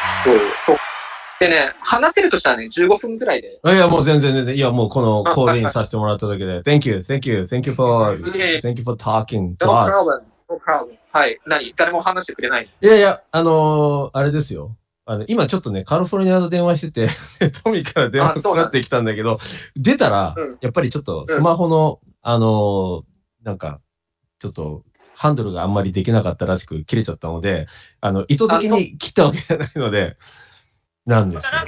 [0.00, 0.78] そう、そう。
[1.38, 3.60] でね、話せるとしたらね、15分ぐらいで。
[3.62, 4.56] いや、もう全然全然。
[4.56, 6.62] いや、もうこの コールインさせてもらっただけで。
[6.62, 8.16] Thank you, thank you, thank you for,
[8.62, 10.31] thank you for talking to us.
[10.58, 10.98] Problem, no problem.
[11.12, 11.38] はい。
[11.46, 11.74] 何？
[11.76, 12.68] 誰も話してくれない。
[12.80, 14.76] いやいや、あのーあれですよ。
[15.04, 17.06] あの、今ちょっとね、カリフォルニアと電話して
[17.40, 19.38] て、 トミーから電話あそうなんかかってきたんだけど、
[19.74, 23.02] 出たら、うんやっぱりちょっとスマホの、あのー
[23.42, 23.80] なんか、
[24.38, 24.84] ちょっと、
[25.16, 27.66] ハンドルがあんまりできなかったらしく切れちゃったので、
[28.00, 30.16] あの、意図的に切ったわけじゃないので、
[31.06, 31.60] なんですよ。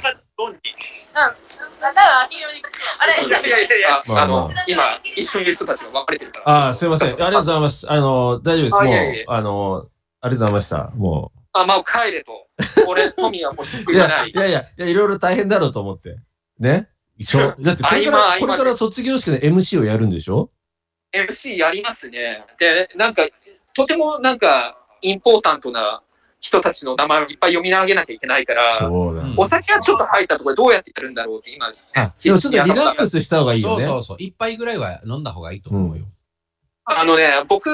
[3.25, 6.49] いやいやいやいや、まああの、ま今、一緒にいる人たちが分かれてるから。
[6.49, 7.09] ああ、すいません。
[7.09, 7.91] ありがとうございます。
[7.91, 8.73] あの、大丈夫です。
[8.73, 9.87] もうあいやいや、あの、
[10.21, 10.91] ありがとうございました。
[10.95, 12.47] もあ、まあ、帰れと。
[12.87, 13.65] 俺、トミーはもうう。
[13.65, 14.33] いや、救いがないい。
[14.33, 16.17] やいや、いや、いろいろ大変だろうと思って。
[16.59, 16.89] ね？
[17.17, 17.55] 一緒。
[17.59, 20.51] だってこれから、これから卒業式の MC をやるんでしょ
[21.13, 22.43] ？MC やりますね。
[22.59, 23.25] で、なんか、
[23.73, 26.01] とてもなんか、インポータントな
[26.45, 28.87] 人たちの名前をいっぱい読み上げなきゃいけないから、
[29.35, 33.85] お酒はちょっと入ったところでどうやってやるんだろうって今、あ、でもちょっとリラックスした方がいいよね。
[33.85, 34.17] そうそうそう。
[34.19, 36.05] 一杯ぐらいは飲んだ方がいいと思うよ。
[36.85, 37.71] あのね、僕、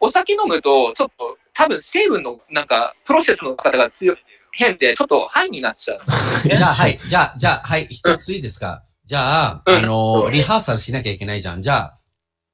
[0.00, 4.16] お酒飲むと、ちょっと、多分成分の、なんか、プロセスの方が強い、
[4.52, 6.00] 変で、ちょっとハイになっちゃう。
[6.54, 7.00] じゃあ、はい。
[7.06, 7.86] じゃあ、じゃあ、はい。
[7.88, 8.82] 一ついいですか？
[9.06, 11.62] じゃあ、うんあの、リハーサルしなきゃいけないじゃん。
[11.62, 11.98] じゃあ、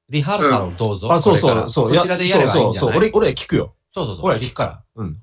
[0.09, 1.11] リハーサルをどうぞ。
[1.11, 1.97] あ、そうこれからそう、そう。
[1.97, 2.87] こちらでやればいいんじゃない？
[2.87, 2.97] そうそうそう。
[2.97, 3.75] 俺、俺聞くよ。
[3.93, 4.21] そうそうそう。
[4.21, 4.83] ほら聞くから。
[4.95, 5.17] うん。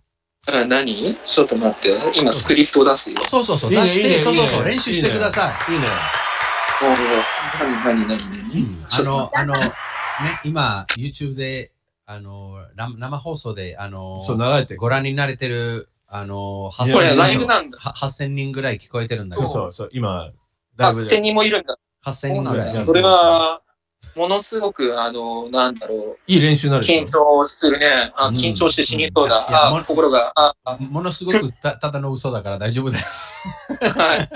[0.46, 1.14] あ何？
[1.24, 2.18] ちょっと待って。
[2.18, 3.18] 今スクリプトを出すよ。
[3.28, 5.72] そうそうそう、いいね出して、いいねそうそうそう、いいね練習してください。
[5.72, 5.86] いいね。
[6.82, 9.70] 何何何うんちょっとあの、あの、ね、
[10.44, 11.72] 今、YouTube で、
[12.06, 17.78] あの、生生放送で、あの、そう、流れてご覧になれてる、あの、いやこれ8000ライブなんだ。
[17.78, 20.30] は8000人ぐらい聞こえてるんだけど、そうそうそう、今、
[20.76, 21.20] ライブ8000で。
[21.22, 21.76] 人もいるんだ。
[22.04, 22.76] 8000人ぐらい。
[22.76, 23.62] そうそれは、
[24.16, 28.12] ものすごく、あの、なんだろいい練習になう、る緊張するね。
[28.14, 29.46] あうん緊張して死にそうだ。
[29.48, 33.06] いやもあ心が、あ、あものすごくたただの嘘だから大丈夫だよ。
[33.94, 34.28] はい。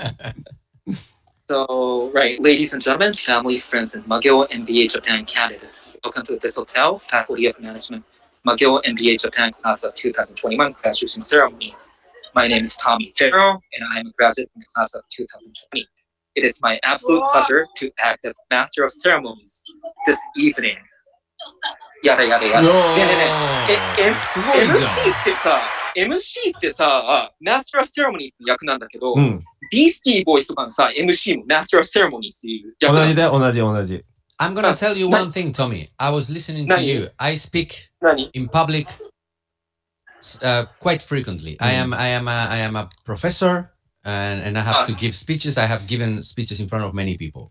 [1.49, 6.57] So, right, ladies and gentlemen, family, friends, and Magyo MBA Japan candidates, welcome to this
[6.57, 8.05] hotel, Faculty of Management,
[8.47, 11.75] Magyo MBA Japan class of 2021 graduation ceremony.
[12.35, 15.87] My name is Tommy Farrow, and I am a graduate from the class of 2020.
[16.36, 19.64] It is my absolute pleasure to act as Master of Ceremonies
[20.06, 20.76] this evening.
[22.02, 22.60] やだやだやだ。
[22.60, 24.76] いやーねえねえねええすごいじゃん。
[24.76, 25.60] MC ってさ、
[25.96, 29.40] MC ってさ、マスター・オブ・セレモニーズの役なんだけど、うん。
[29.70, 34.04] ビースティー・ボーイズとかのさ、MC もマスター・オブ・セレモニーズっていう役なんだ同じだよ、同じ、同じ。
[34.38, 35.88] I'm gonna tell you one thing, Tommy.
[35.96, 37.10] I was listening to 何 you.
[37.18, 38.88] I speak 何 in public
[40.42, 41.56] uh, quite frequently.
[41.60, 43.70] I am I am a, I am a professor
[44.04, 44.86] and, and I have Ah.
[44.86, 45.56] to give speeches.
[45.58, 47.50] I have given speeches in front of many people.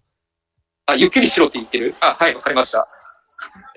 [0.86, 2.88] あ、ゆっくりしろって言ってるあ、はい、わかりました。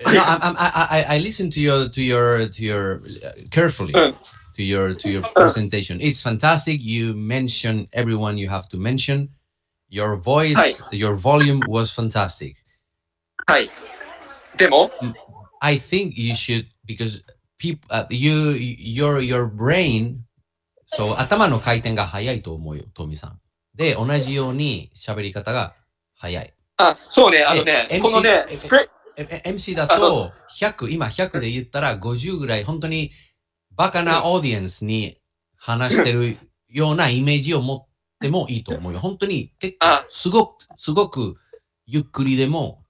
[0.05, 3.91] No, I'm, I'm, I, I I listen to your to your to your uh, carefully
[3.93, 4.13] うん。
[4.55, 5.99] to your to your presentation.
[6.01, 6.79] It's fantastic.
[6.81, 9.29] You mention everyone you have to mention.
[9.89, 10.73] Your voice, Hi.
[10.91, 12.55] your volume was fantastic.
[13.45, 13.69] はい。
[14.57, 14.91] でも、
[15.61, 17.21] I think you should because
[17.57, 20.19] people uh, you your your brain
[20.94, 23.40] そう頭の回転が早いと思うよトミさん。
[23.74, 25.74] で同じように喋り方が
[26.14, 26.52] 早い。
[26.76, 28.44] あ、そうね、あのねえ、このね、
[29.44, 33.10] MC だと100今100で言ったら50ぐらい本当に
[33.74, 35.18] バカなオーディエンスに
[35.56, 36.36] 話してる
[36.68, 37.86] ようなイメージを持っ
[38.20, 38.98] てもいいと思うよ。
[38.98, 40.06] 本当に結構あ。
[40.10, 41.36] すごくすごく
[41.86, 42.81] ゆっくりでも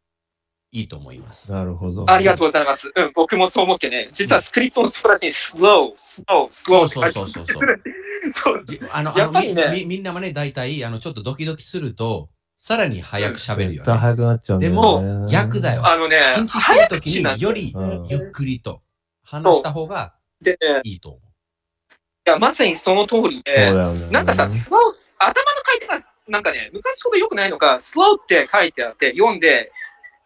[0.73, 2.11] いいと思いますなるほど。
[2.11, 2.91] ありがとうございます。
[2.97, 8.65] うん、僕もそう思ってね、実はスクリプトの素晴らしい、 slow, slow, slow そうそうそうそうそう。
[8.67, 13.93] じあの、やっぱりねみみみんなもね、大体、あの、ちょっとドキドキすると、さらに早く喋るよね。
[13.93, 14.73] 早くなっちゃうんだで。
[14.73, 15.87] も、逆だよ。
[15.87, 18.83] あのね、緊張する早ときによりうんゆっくりと
[19.25, 21.21] 話した方がで、いいいと思
[22.25, 24.11] や、まさにその通りで、よね。
[24.11, 24.81] なんかさ、スロー、
[25.19, 29.73] 頭の回転が、なんかね、昔ほど良くないのか、スローって書いてあって、読んで、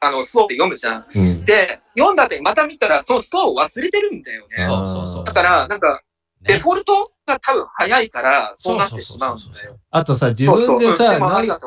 [0.00, 1.06] あの、スローって読むじゃん。
[1.14, 1.44] うん。
[1.44, 4.60] で、読んだ後にまた見たら、そのスローを忘れてるんだよう。
[4.60, 4.66] ね。
[4.68, 5.24] そうそうそう。
[5.24, 5.94] だから、なんか、
[6.42, 9.78] ねデフォルトが多分早いから、そうなってしまうんだよ。
[9.90, 11.18] あとさ、自分でさ、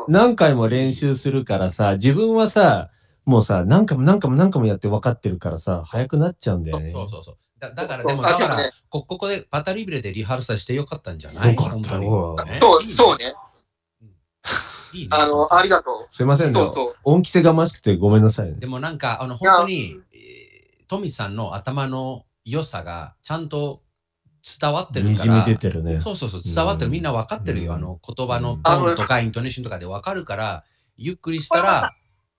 [0.07, 2.89] 何回も練習するからさ、自分はさ、
[3.25, 6.91] もうさ、何回も何回も何回もやって分かってるからさ、早くなっちゃうんだよね。
[6.91, 7.37] そうそうそう。
[7.59, 11.55] だだから、でも、だからね、こここでパタリブレでリハーサルしてよかったんじゃない？
[11.55, 13.33] よかったよそう、そうね。
[14.93, 16.67] いいねあの、ありがとすいませんそう。
[16.67, 16.95] そう。
[17.03, 18.67] 恩着せがましくてごめんなさいねで。
[18.67, 20.39] もなんか、あの、本当に、えー
[20.89, 23.83] トミさんの頭の良さがちゃんと
[24.59, 25.35] 伝わってるから。
[25.35, 26.01] にじみ出てるね。
[26.01, 26.87] そうそうそう、伝わってる。
[26.87, 27.73] うんみんな分かってるよ。
[27.73, 30.63] うんあの、言葉のトあのーンとかイントネーションとかで分かるから、
[30.97, 31.93] ゆっくりしたら、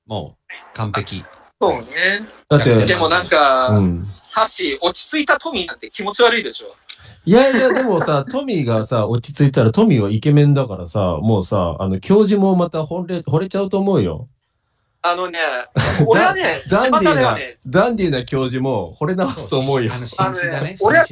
[0.05, 1.25] もう完璧。
[1.61, 2.27] そうね。
[2.49, 4.07] だって、でもなんか、うん。
[4.33, 6.75] 箸、落ち着いたトミーなんて気持ち悪いでしょ。
[7.27, 14.29] いやいや、でもさ、 トミーがさ、落ち着いたらトミーはイケメンだからさ、もうさ、あの、教授もまた惚れ、惚れちゃうと思うよ。
[15.03, 15.39] あのね、
[16.07, 19.99] 俺はね、ダンディーなね、、ダンディーな教授も惚れ直すと思うよあ。
[19.99, 20.77] の、ね。
[20.81, 21.07] 俺は。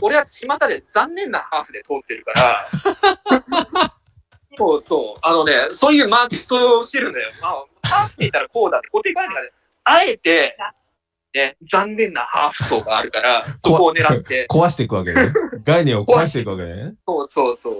[0.00, 3.90] 俺は巷で残念なハーフで通ってるから、
[4.58, 7.32] そうそう、あのね、そういうマーケットをしてるんだよ。
[7.40, 9.50] まあ、ハーフって言ったらこうだって固定概念がね、
[9.84, 10.56] あえて、
[11.36, 15.28] ね、残念なハーフ層があるから、 そこを狙って、壊していくわけね。
[15.64, 16.94] 概念を壊していくわけね。
[17.06, 17.74] そうそうそう。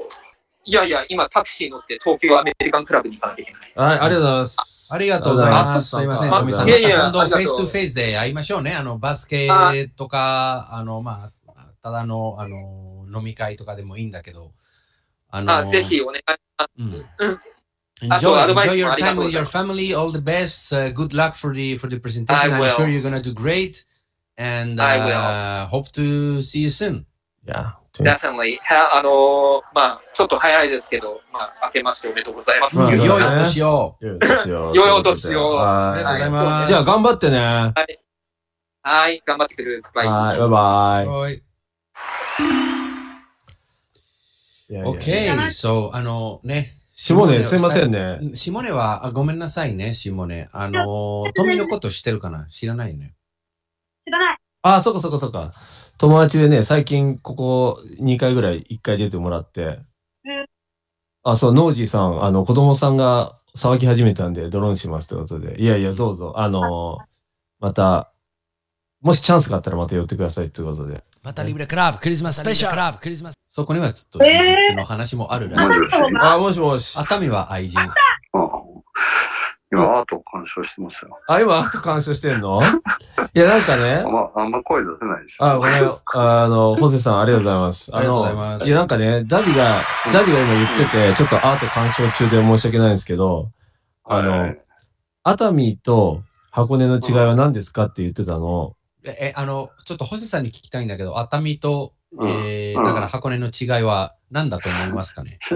[0.66, 3.72] いやいや、今タクシー乗って東京アメリカンクラブに行かなきゃいけない。
[3.74, 4.90] はい、ありがとうございます。
[4.92, 5.82] ありがとうございます。
[5.82, 6.68] すいません、あトミさん。
[6.68, 8.74] いやいや今度、 face to f ace で会いましょうね。
[8.74, 9.48] あの、バスケ
[9.96, 14.52] とか、あの、まあ、ただの、あの、飲み会とかでもいいんだけど、
[15.30, 16.24] あの、あ、ぜひお願いし
[16.58, 16.70] ます。
[16.78, 17.55] うんうん。
[18.02, 19.94] Enjoy, enjoy your time with your family.
[19.94, 20.72] All the best.
[20.72, 22.52] Uh, good luck for the for the presentation.
[22.52, 22.70] I I'm will.
[22.70, 23.84] sure you're gonna do great.
[24.36, 27.06] And I uh, hope to see you soon.
[27.46, 28.58] いや、Definitely.
[28.60, 32.78] はあのーまあ、ちょっと早いですけど、まあ、明けましておめでとうございます。
[32.78, 33.96] まあ良いおね年を。
[34.02, 35.58] 良いお年を。
[35.58, 36.68] ありがとうございはます。
[36.68, 37.38] じゃあ頑張ってね。
[37.38, 37.72] は
[38.82, 39.82] はい、頑張ってくる。
[39.94, 40.06] バイ。
[40.06, 41.06] い、バイバイ。
[41.06, 41.42] はい。
[44.68, 45.36] いやいや OK。
[45.46, 46.74] So, あのね。
[46.98, 48.18] 下根、すいませんね。
[48.32, 50.48] 下根は、あごめんなさいね、下根。
[50.50, 52.46] あの、富のこと知ってるかな？
[52.46, 53.14] 知らないよね。
[54.06, 54.38] 知らない。
[54.62, 55.52] あ、そっかそっかそっか。
[55.98, 59.80] 友達でね、最近ここ2回ぐらい1回出てもらって
[60.24, 60.46] うん、
[61.22, 66.98] あ、そう、ノージーさん、あの、子供さんが騒ぎ始めたんで、ドローンしますということで、いやいや、どうぞ、あの、
[67.60, 68.10] また、
[69.02, 71.04] もしチャンスがあったらまた寄ってくださいということで。
[71.22, 75.70] またリブレクラブクリスマススペシャルクラブクリスマスそこにはちょっとえー秘密の話もあるらしい。
[76.20, 76.94] あ、もしもし。
[76.98, 77.80] 熱海は愛人。
[77.80, 77.94] あ
[79.72, 81.18] 今、アートを鑑賞してますよ。
[81.26, 82.60] あ、今、アート鑑賞してんの？
[83.32, 85.44] いや、なんかねあん、ま、あんま声出せないでしょ。
[85.46, 85.74] あ、ごめん。
[86.12, 87.96] あの、ホセさん、ありがとうございます。
[87.96, 89.80] ありがとうございますいや、なんかね、ダビが、
[90.12, 93.48] ダビが今言ってて、ちょっとアート鑑賞中で申し訳ないんですけど、
[94.04, 94.58] あのはい、
[95.24, 98.74] 熱海と箱根の違いは何ですかって言ってたの？
[99.06, 105.38] え、えあの、ちょっと星さんに聞きたいんだけど、熱海と、うんえーうんだから箱根の違いは何だと思いますかね？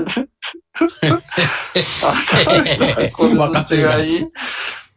[3.18, 4.26] 分かってる違い？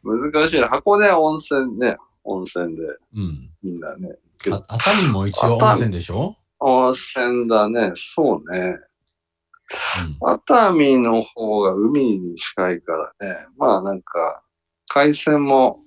[0.04, 0.68] 難しいな。
[0.70, 1.98] 箱根は温泉ね。
[2.24, 2.84] 温泉で、
[3.16, 3.50] うん。
[3.64, 4.10] みんなね。
[4.46, 6.36] 熱海も一応温泉でしょ？
[6.60, 7.92] 温泉だね。
[7.96, 8.78] そうね。
[10.22, 10.32] うん。
[10.32, 13.46] 熱海の方が海に近いからね。
[13.58, 14.42] まあなんか、
[14.88, 15.80] 海鮮も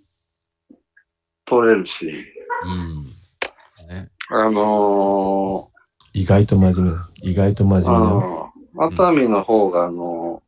[1.45, 2.25] 取れるし、
[2.65, 3.05] うん。
[4.31, 5.71] ね、あの
[6.12, 7.09] 意外と真面目な。
[7.23, 8.27] 意外と真ー、あ面目な。
[8.27, 10.43] の熱海の方があの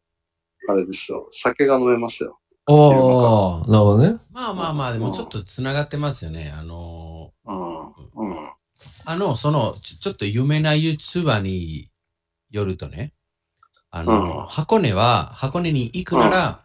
[0.68, 1.28] あれですよ。
[1.32, 2.38] 酒が飲めますよ。
[2.66, 4.18] おー、なるほどね。
[4.30, 6.52] まあまあまあ、でもちょっとつながってますよね。
[6.54, 7.86] あの、うん。
[7.86, 8.50] うん。
[9.06, 11.90] あの、その、ちょちょっと有名な YouTuber に
[12.50, 13.14] よるとね、
[13.90, 16.64] あの、うん箱根は、箱根に行くなら、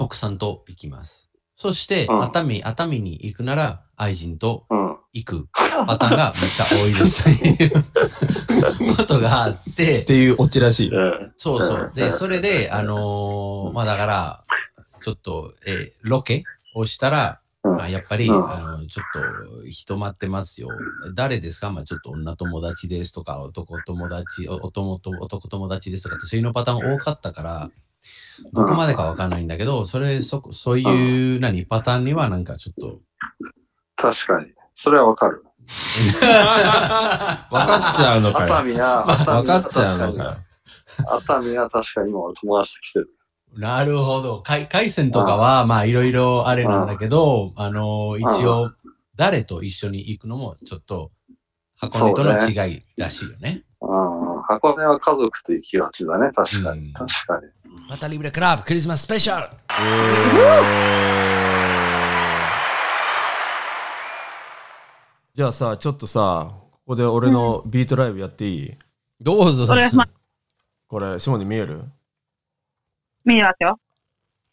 [0.00, 1.30] 奥さんと行きます。
[1.54, 4.91] そして、うん熱海、熱海に行くなら、愛人とうん。
[5.12, 7.28] 行くパターンがめっちゃ多いです。
[7.28, 7.72] っていう。
[8.96, 10.00] ことがあって。
[10.02, 10.90] っ、ていうオチらしい。
[10.94, 10.96] え。
[10.96, 11.92] えそうそう。
[11.94, 12.12] で、うん。
[12.12, 14.44] それで、あのーまあだから、
[15.02, 16.44] ちょっと、えーロケ
[16.74, 17.76] をしたら、うん。
[17.76, 18.50] まあ、やっぱり、うん。
[18.50, 20.70] あの、ちょっと人待ってますよ。
[21.14, 21.70] 誰ですか？
[21.70, 27.70] まあちょっと女友達ですとか、男友達、お男友男友達ですとかって、そういうのパターン多かったから、
[28.54, 33.00] どこまでかわかんないんだけど、それ、そ、そういう、何、パターンにはなんかちょっと、
[33.96, 34.52] 確かに。
[34.74, 35.44] それはわかる。
[37.50, 38.54] わかっちゃうのかよ。
[38.54, 40.36] 熱海は、熱海わかっちゃうのかよ。
[41.16, 43.10] 熱海は確かに今俺友達と来てる。
[43.56, 44.42] なるほど。
[44.42, 48.72] 海海鮮とかは、まあ、いろいろあれなんだけど、あの、一応、
[49.16, 51.10] 誰と一緒に行くのも、ちょっと、
[51.76, 53.64] 箱根との違いらしいよね。
[53.80, 54.42] うん。
[54.42, 56.30] 箱根は家族と行きがちだね。
[56.34, 56.92] 確かうんに。
[56.92, 57.48] 確かに。
[57.88, 59.56] またリブレクラブクリスマススペシャル
[65.34, 68.74] じゃあさ、ちょっとさ、ここで俺のビートライブやっていい？
[69.18, 69.64] どうぞ。
[69.64, 70.10] お願いします。
[70.86, 71.84] これ、シモに見える？
[73.24, 73.80] 見えますよ。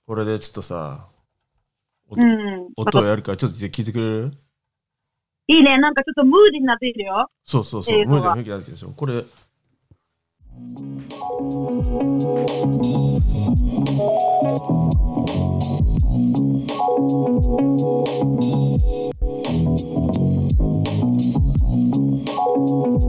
[0.07, 1.07] これでちょっとさ、
[2.09, 2.69] うん。
[2.77, 4.31] 音をやるからちょっと聞いてくれる？
[5.47, 5.77] いいね。
[5.79, 7.29] なんかちょっとムーディーになっているよ。
[7.43, 7.97] そうそうそう。
[7.97, 8.91] 映像が無理だ、無理だってでしょ。
[8.91, 9.25] これ、
[22.69, 22.99] Thank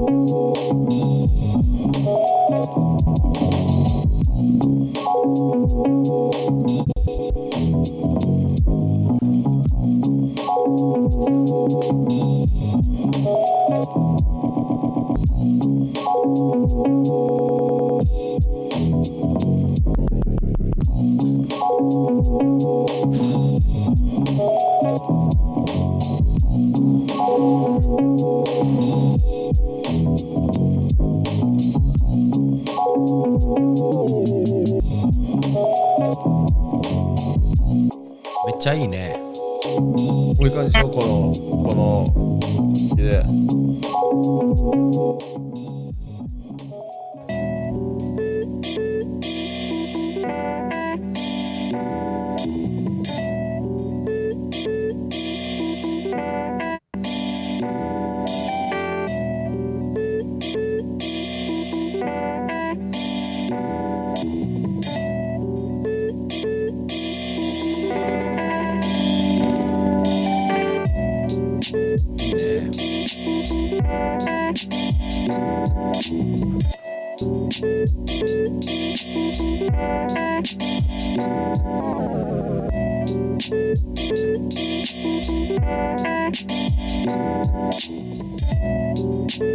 [89.31, 89.47] Working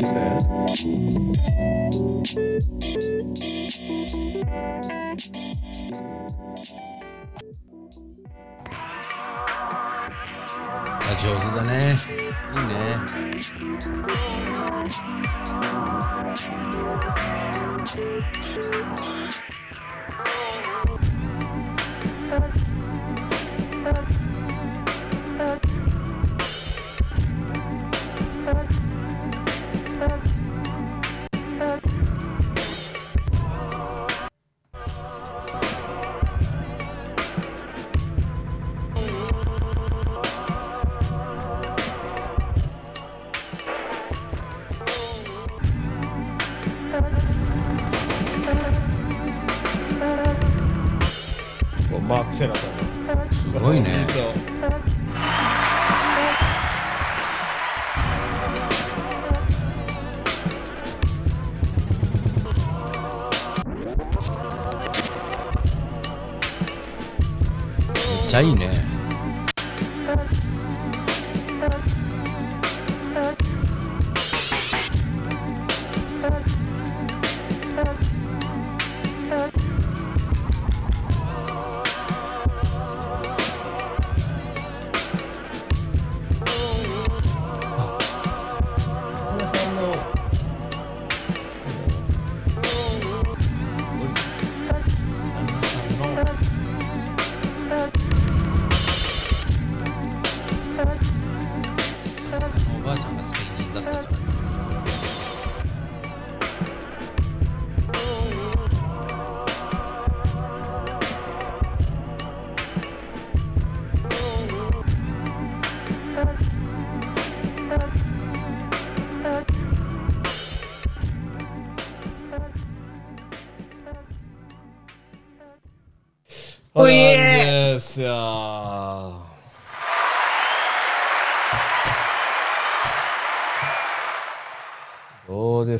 [0.00, 0.08] t
[11.20, 11.98] 上手だね。
[12.54, 12.74] いいね。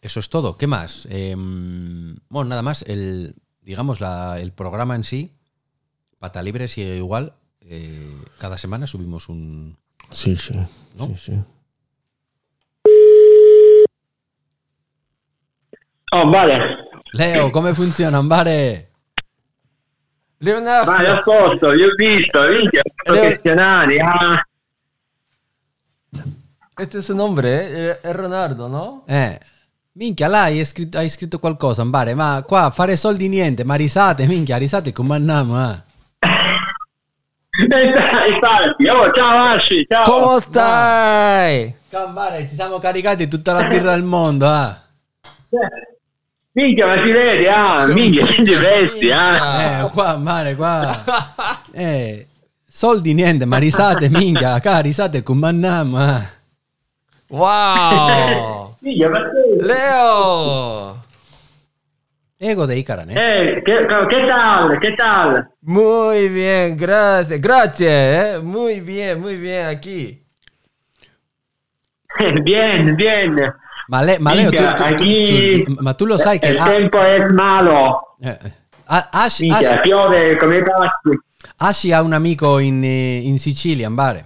[0.00, 0.56] eso es todo.
[0.56, 1.06] ¿Qué más?
[1.10, 2.82] Em, bueno, nada más.
[2.82, 5.32] El, digamos, la- el programa en sí,
[6.18, 7.34] Pata Libre sigue igual.
[7.60, 9.76] Eh, cada semana subimos un...
[10.10, 10.54] Sí, sí.
[10.96, 11.06] ¿No?
[11.08, 11.32] Sí, sí.
[16.12, 16.76] Oh, vale.
[17.12, 18.88] Leo, come funziona, Ambare?
[20.40, 20.92] Leonardo.
[20.92, 24.42] Vai a posto, io ho visto, minchia, professionali, ah.
[26.78, 28.00] Este es su nombre, eh?
[28.00, 29.04] è Ronaldo, no?
[29.08, 29.38] Eh.
[29.98, 34.28] Minchia, là hai scritto, hai scritto qualcosa, Ambare, ma qua fare soldi niente, ma risate,
[34.28, 35.76] minchia, risate come andiamo, eh.
[38.30, 40.04] Infatti, oh, ciao Asci, ciao.
[40.04, 41.74] ¿Cómo stai?
[41.90, 44.76] Ambare, ci siamo caricati tutta la birra del mondo, eh.
[46.52, 49.62] Minchia, ma si vede, ah, minchia, senti vesti, ah.
[49.62, 51.02] Eh, qua, mare, qua.
[51.72, 52.28] Eh,
[52.68, 56.22] soldi niente, ma risate, minchia, qua risate come andiamo, eh.
[57.30, 58.67] Wow!
[58.80, 60.96] ¡Leo!
[62.40, 63.14] Ego de Icaran, ¿eh?
[63.16, 63.78] eh ¿qué,
[64.28, 64.78] tal?
[64.78, 65.48] ¿Qué tal?
[65.62, 67.40] Muy bien, gracias.
[67.40, 67.90] Gracias.
[67.90, 68.40] ¿eh?
[68.40, 70.22] Muy bien, muy bien, aquí.
[72.44, 73.36] bien, bien.
[73.88, 74.50] Male, Maleo,
[74.84, 75.64] aquí
[76.06, 76.48] lo sabes que...
[76.48, 78.00] El ah, tiempo es malo.
[78.20, 78.38] Eh,
[79.82, 80.62] piove come
[81.58, 84.24] Ashi ha un amico in, eh, in Sicilia, in Bari.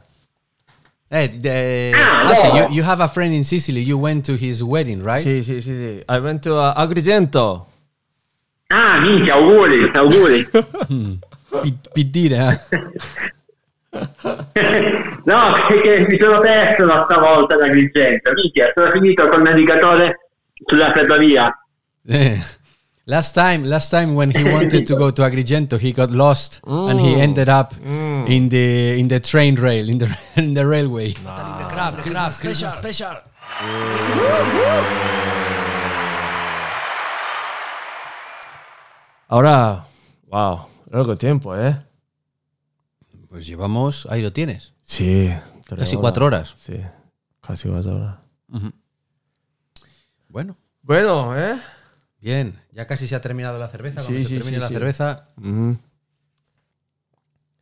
[1.14, 2.54] Eh, the- Ah, Ashi, no.
[2.68, 3.80] you, you have a friend in Sicily.
[3.82, 5.20] You went to his wedding, right?
[5.20, 6.04] Sí, sí, sí, sí.
[6.08, 7.66] I went to uh, Agrigento.
[8.70, 10.46] Ah, minchia, auguri, auguri.
[10.88, 11.18] Mm.
[11.62, 12.58] Pi- Piddire, eh?
[15.24, 18.32] No, perché mi sono perso la stavolta da Agrigento.
[18.32, 20.30] Minchia, sono finito col navigatore
[20.64, 21.54] sulla ferrovia.
[22.08, 22.40] Eh.
[23.12, 26.98] Last time, last time when he wanted to go to Agrigento, he got lost and
[26.98, 31.12] he ended up in the in the train rail in the in the railway.
[31.12, 33.16] Crab, crab, special, special.
[39.28, 39.84] Ahora,
[40.30, 41.76] wow, largo tiempo, ¿eh?
[43.28, 44.72] Pues llevamos, ahí lo tienes.
[44.84, 45.30] Sí.
[45.68, 46.54] Casi cuatro horas.
[46.56, 46.80] Sí,
[47.42, 48.16] casi cuatro horas.
[50.30, 51.60] Bueno, Bueno, ¿eh?
[52.22, 52.58] Bien.
[52.72, 54.00] Ya casi se ha terminado la cerveza.
[54.02, 55.24] Cuando Sí, se sí, termine sí, la cerveza.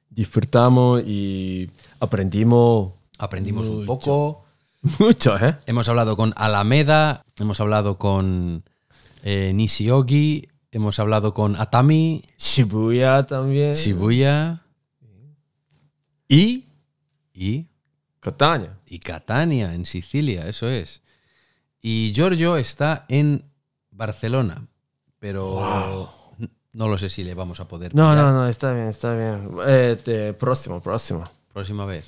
[0.08, 4.44] Disfrutamos y aprendimos aprendimos un poco.
[4.98, 5.56] mucho, ¿eh?
[5.66, 8.64] Hemos hablado con Alameda, hemos hablado con
[9.22, 13.72] eh, Nishiogi, hemos hablado con Atami, Shibuya también.
[13.74, 14.62] Shibuya
[16.28, 16.64] Y
[17.34, 17.66] y,
[18.20, 18.78] Catania.
[18.86, 21.02] y Catania, en Sicilia, eso es.
[21.82, 23.44] Y Giorgio está en
[23.90, 24.66] Barcelona,
[25.18, 26.10] pero
[26.72, 27.94] no lo sé si le vamos a poder.
[27.94, 29.50] No, no, no, está bien, está bien.
[29.66, 31.24] Eh, próximo, próximo.
[31.52, 32.06] Próxima vez.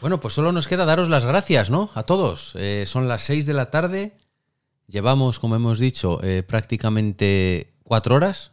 [0.00, 1.90] Bueno, pues solo nos queda daros las gracias, ¿no?
[1.94, 2.54] A todos.
[2.56, 4.18] Eh, son las seis de la tarde.
[4.88, 8.50] Llevamos, como hemos dicho, eh, prácticamente cuatro horas.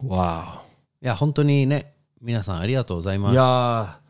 [0.00, 0.62] Wow.
[1.00, 1.86] Ya, Hontoni, ne,
[2.18, 3.34] minasan, arigato gozaimasu.
[3.34, 4.00] Ya,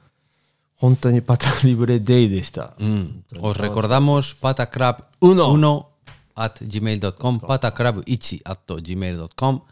[0.81, 2.75] Hontoni Pata Libre Day de esta.
[2.79, 3.25] Mm.
[3.43, 5.90] Os recordamos Pata Crab 1
[6.41, 9.63] at gmail.com, patacrab1 at gmail.com.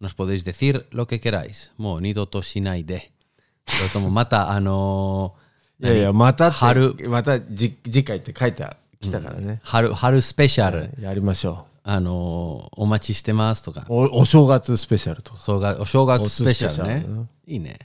[0.00, 1.72] Nos podéis decir lo que queráis.
[1.76, 3.12] Mo, nido to shinai de.
[3.66, 5.34] それともまた、あの
[5.80, 8.66] いやいや、また春またじ次回って書いて
[9.00, 9.60] きたからね。
[9.62, 15.38] 春、春スペシャル、やりましょあのお待ちしてますとかう。、おお正月スペシャルとか。
[15.38, 17.26] そうがお正月スペシャルねね。
[17.46, 17.78] いいね。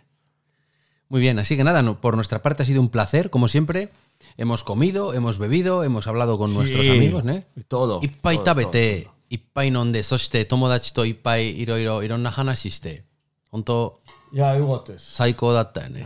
[1.10, 3.92] Muy bien, así que nada, por nuestra parte ha sido un placer, como siempre.
[4.38, 6.56] hemos comido, hemos bebido, hemos hablado con sí.
[6.56, 7.46] nuestros amigos, ¿eh?
[7.68, 8.00] Todo.
[8.02, 13.06] Y pai tabete, y pai nonde, soshite tomodachi to ippai iroiro ironna hanashi shite.
[13.52, 14.02] Honto.
[14.32, 14.58] Ya,
[14.98, 16.06] Saiko datta, ¿eh?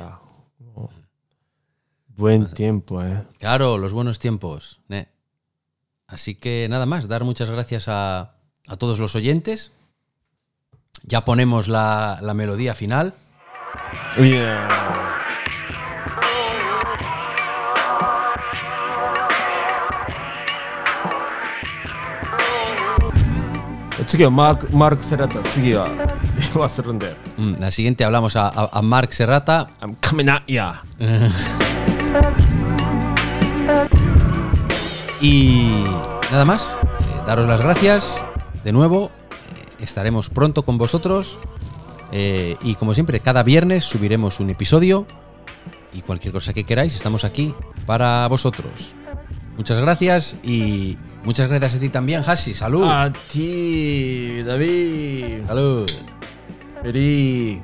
[2.15, 3.23] Buen tiempo, ¿eh?
[3.39, 5.07] Claro, los buenos tiempos, ¿eh?
[6.05, 8.35] Así que nada más, dar muchas gracias a,
[8.67, 9.71] a todos los oyentes.
[11.03, 13.13] Ya ponemos la, la melodía final.
[14.17, 15.08] Yeah.
[24.08, 26.06] 次はマークマーク・セラタ次は電
[26.54, 29.68] 話するんで Mm, La siguiente hablamos a, a- a Mark Serrata.
[29.82, 30.82] I'm coming at ya
[35.20, 35.84] Y
[36.30, 38.22] nada más, eh, daros las gracias
[38.64, 39.10] de nuevo.
[39.80, 41.38] eh, estaremos pronto con vosotros.
[42.12, 45.06] eh, y como siempre, cada viernes subiremos un episodio.
[45.92, 47.54] Y cualquier cosa que queráis, estamos aquí
[47.86, 48.94] para vosotros.
[49.56, 52.53] Muchas gracias y muchas gracias a ti también, Hasi.
[52.53, 52.83] Salud.
[52.85, 55.89] a ti David Salud.
[56.83, 57.59] feliz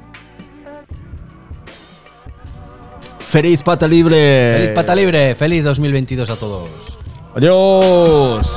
[3.28, 5.36] feliz pata libre Feliz pata libre.
[5.36, 6.70] Feliz 2022 a todos.
[7.36, 8.48] adiós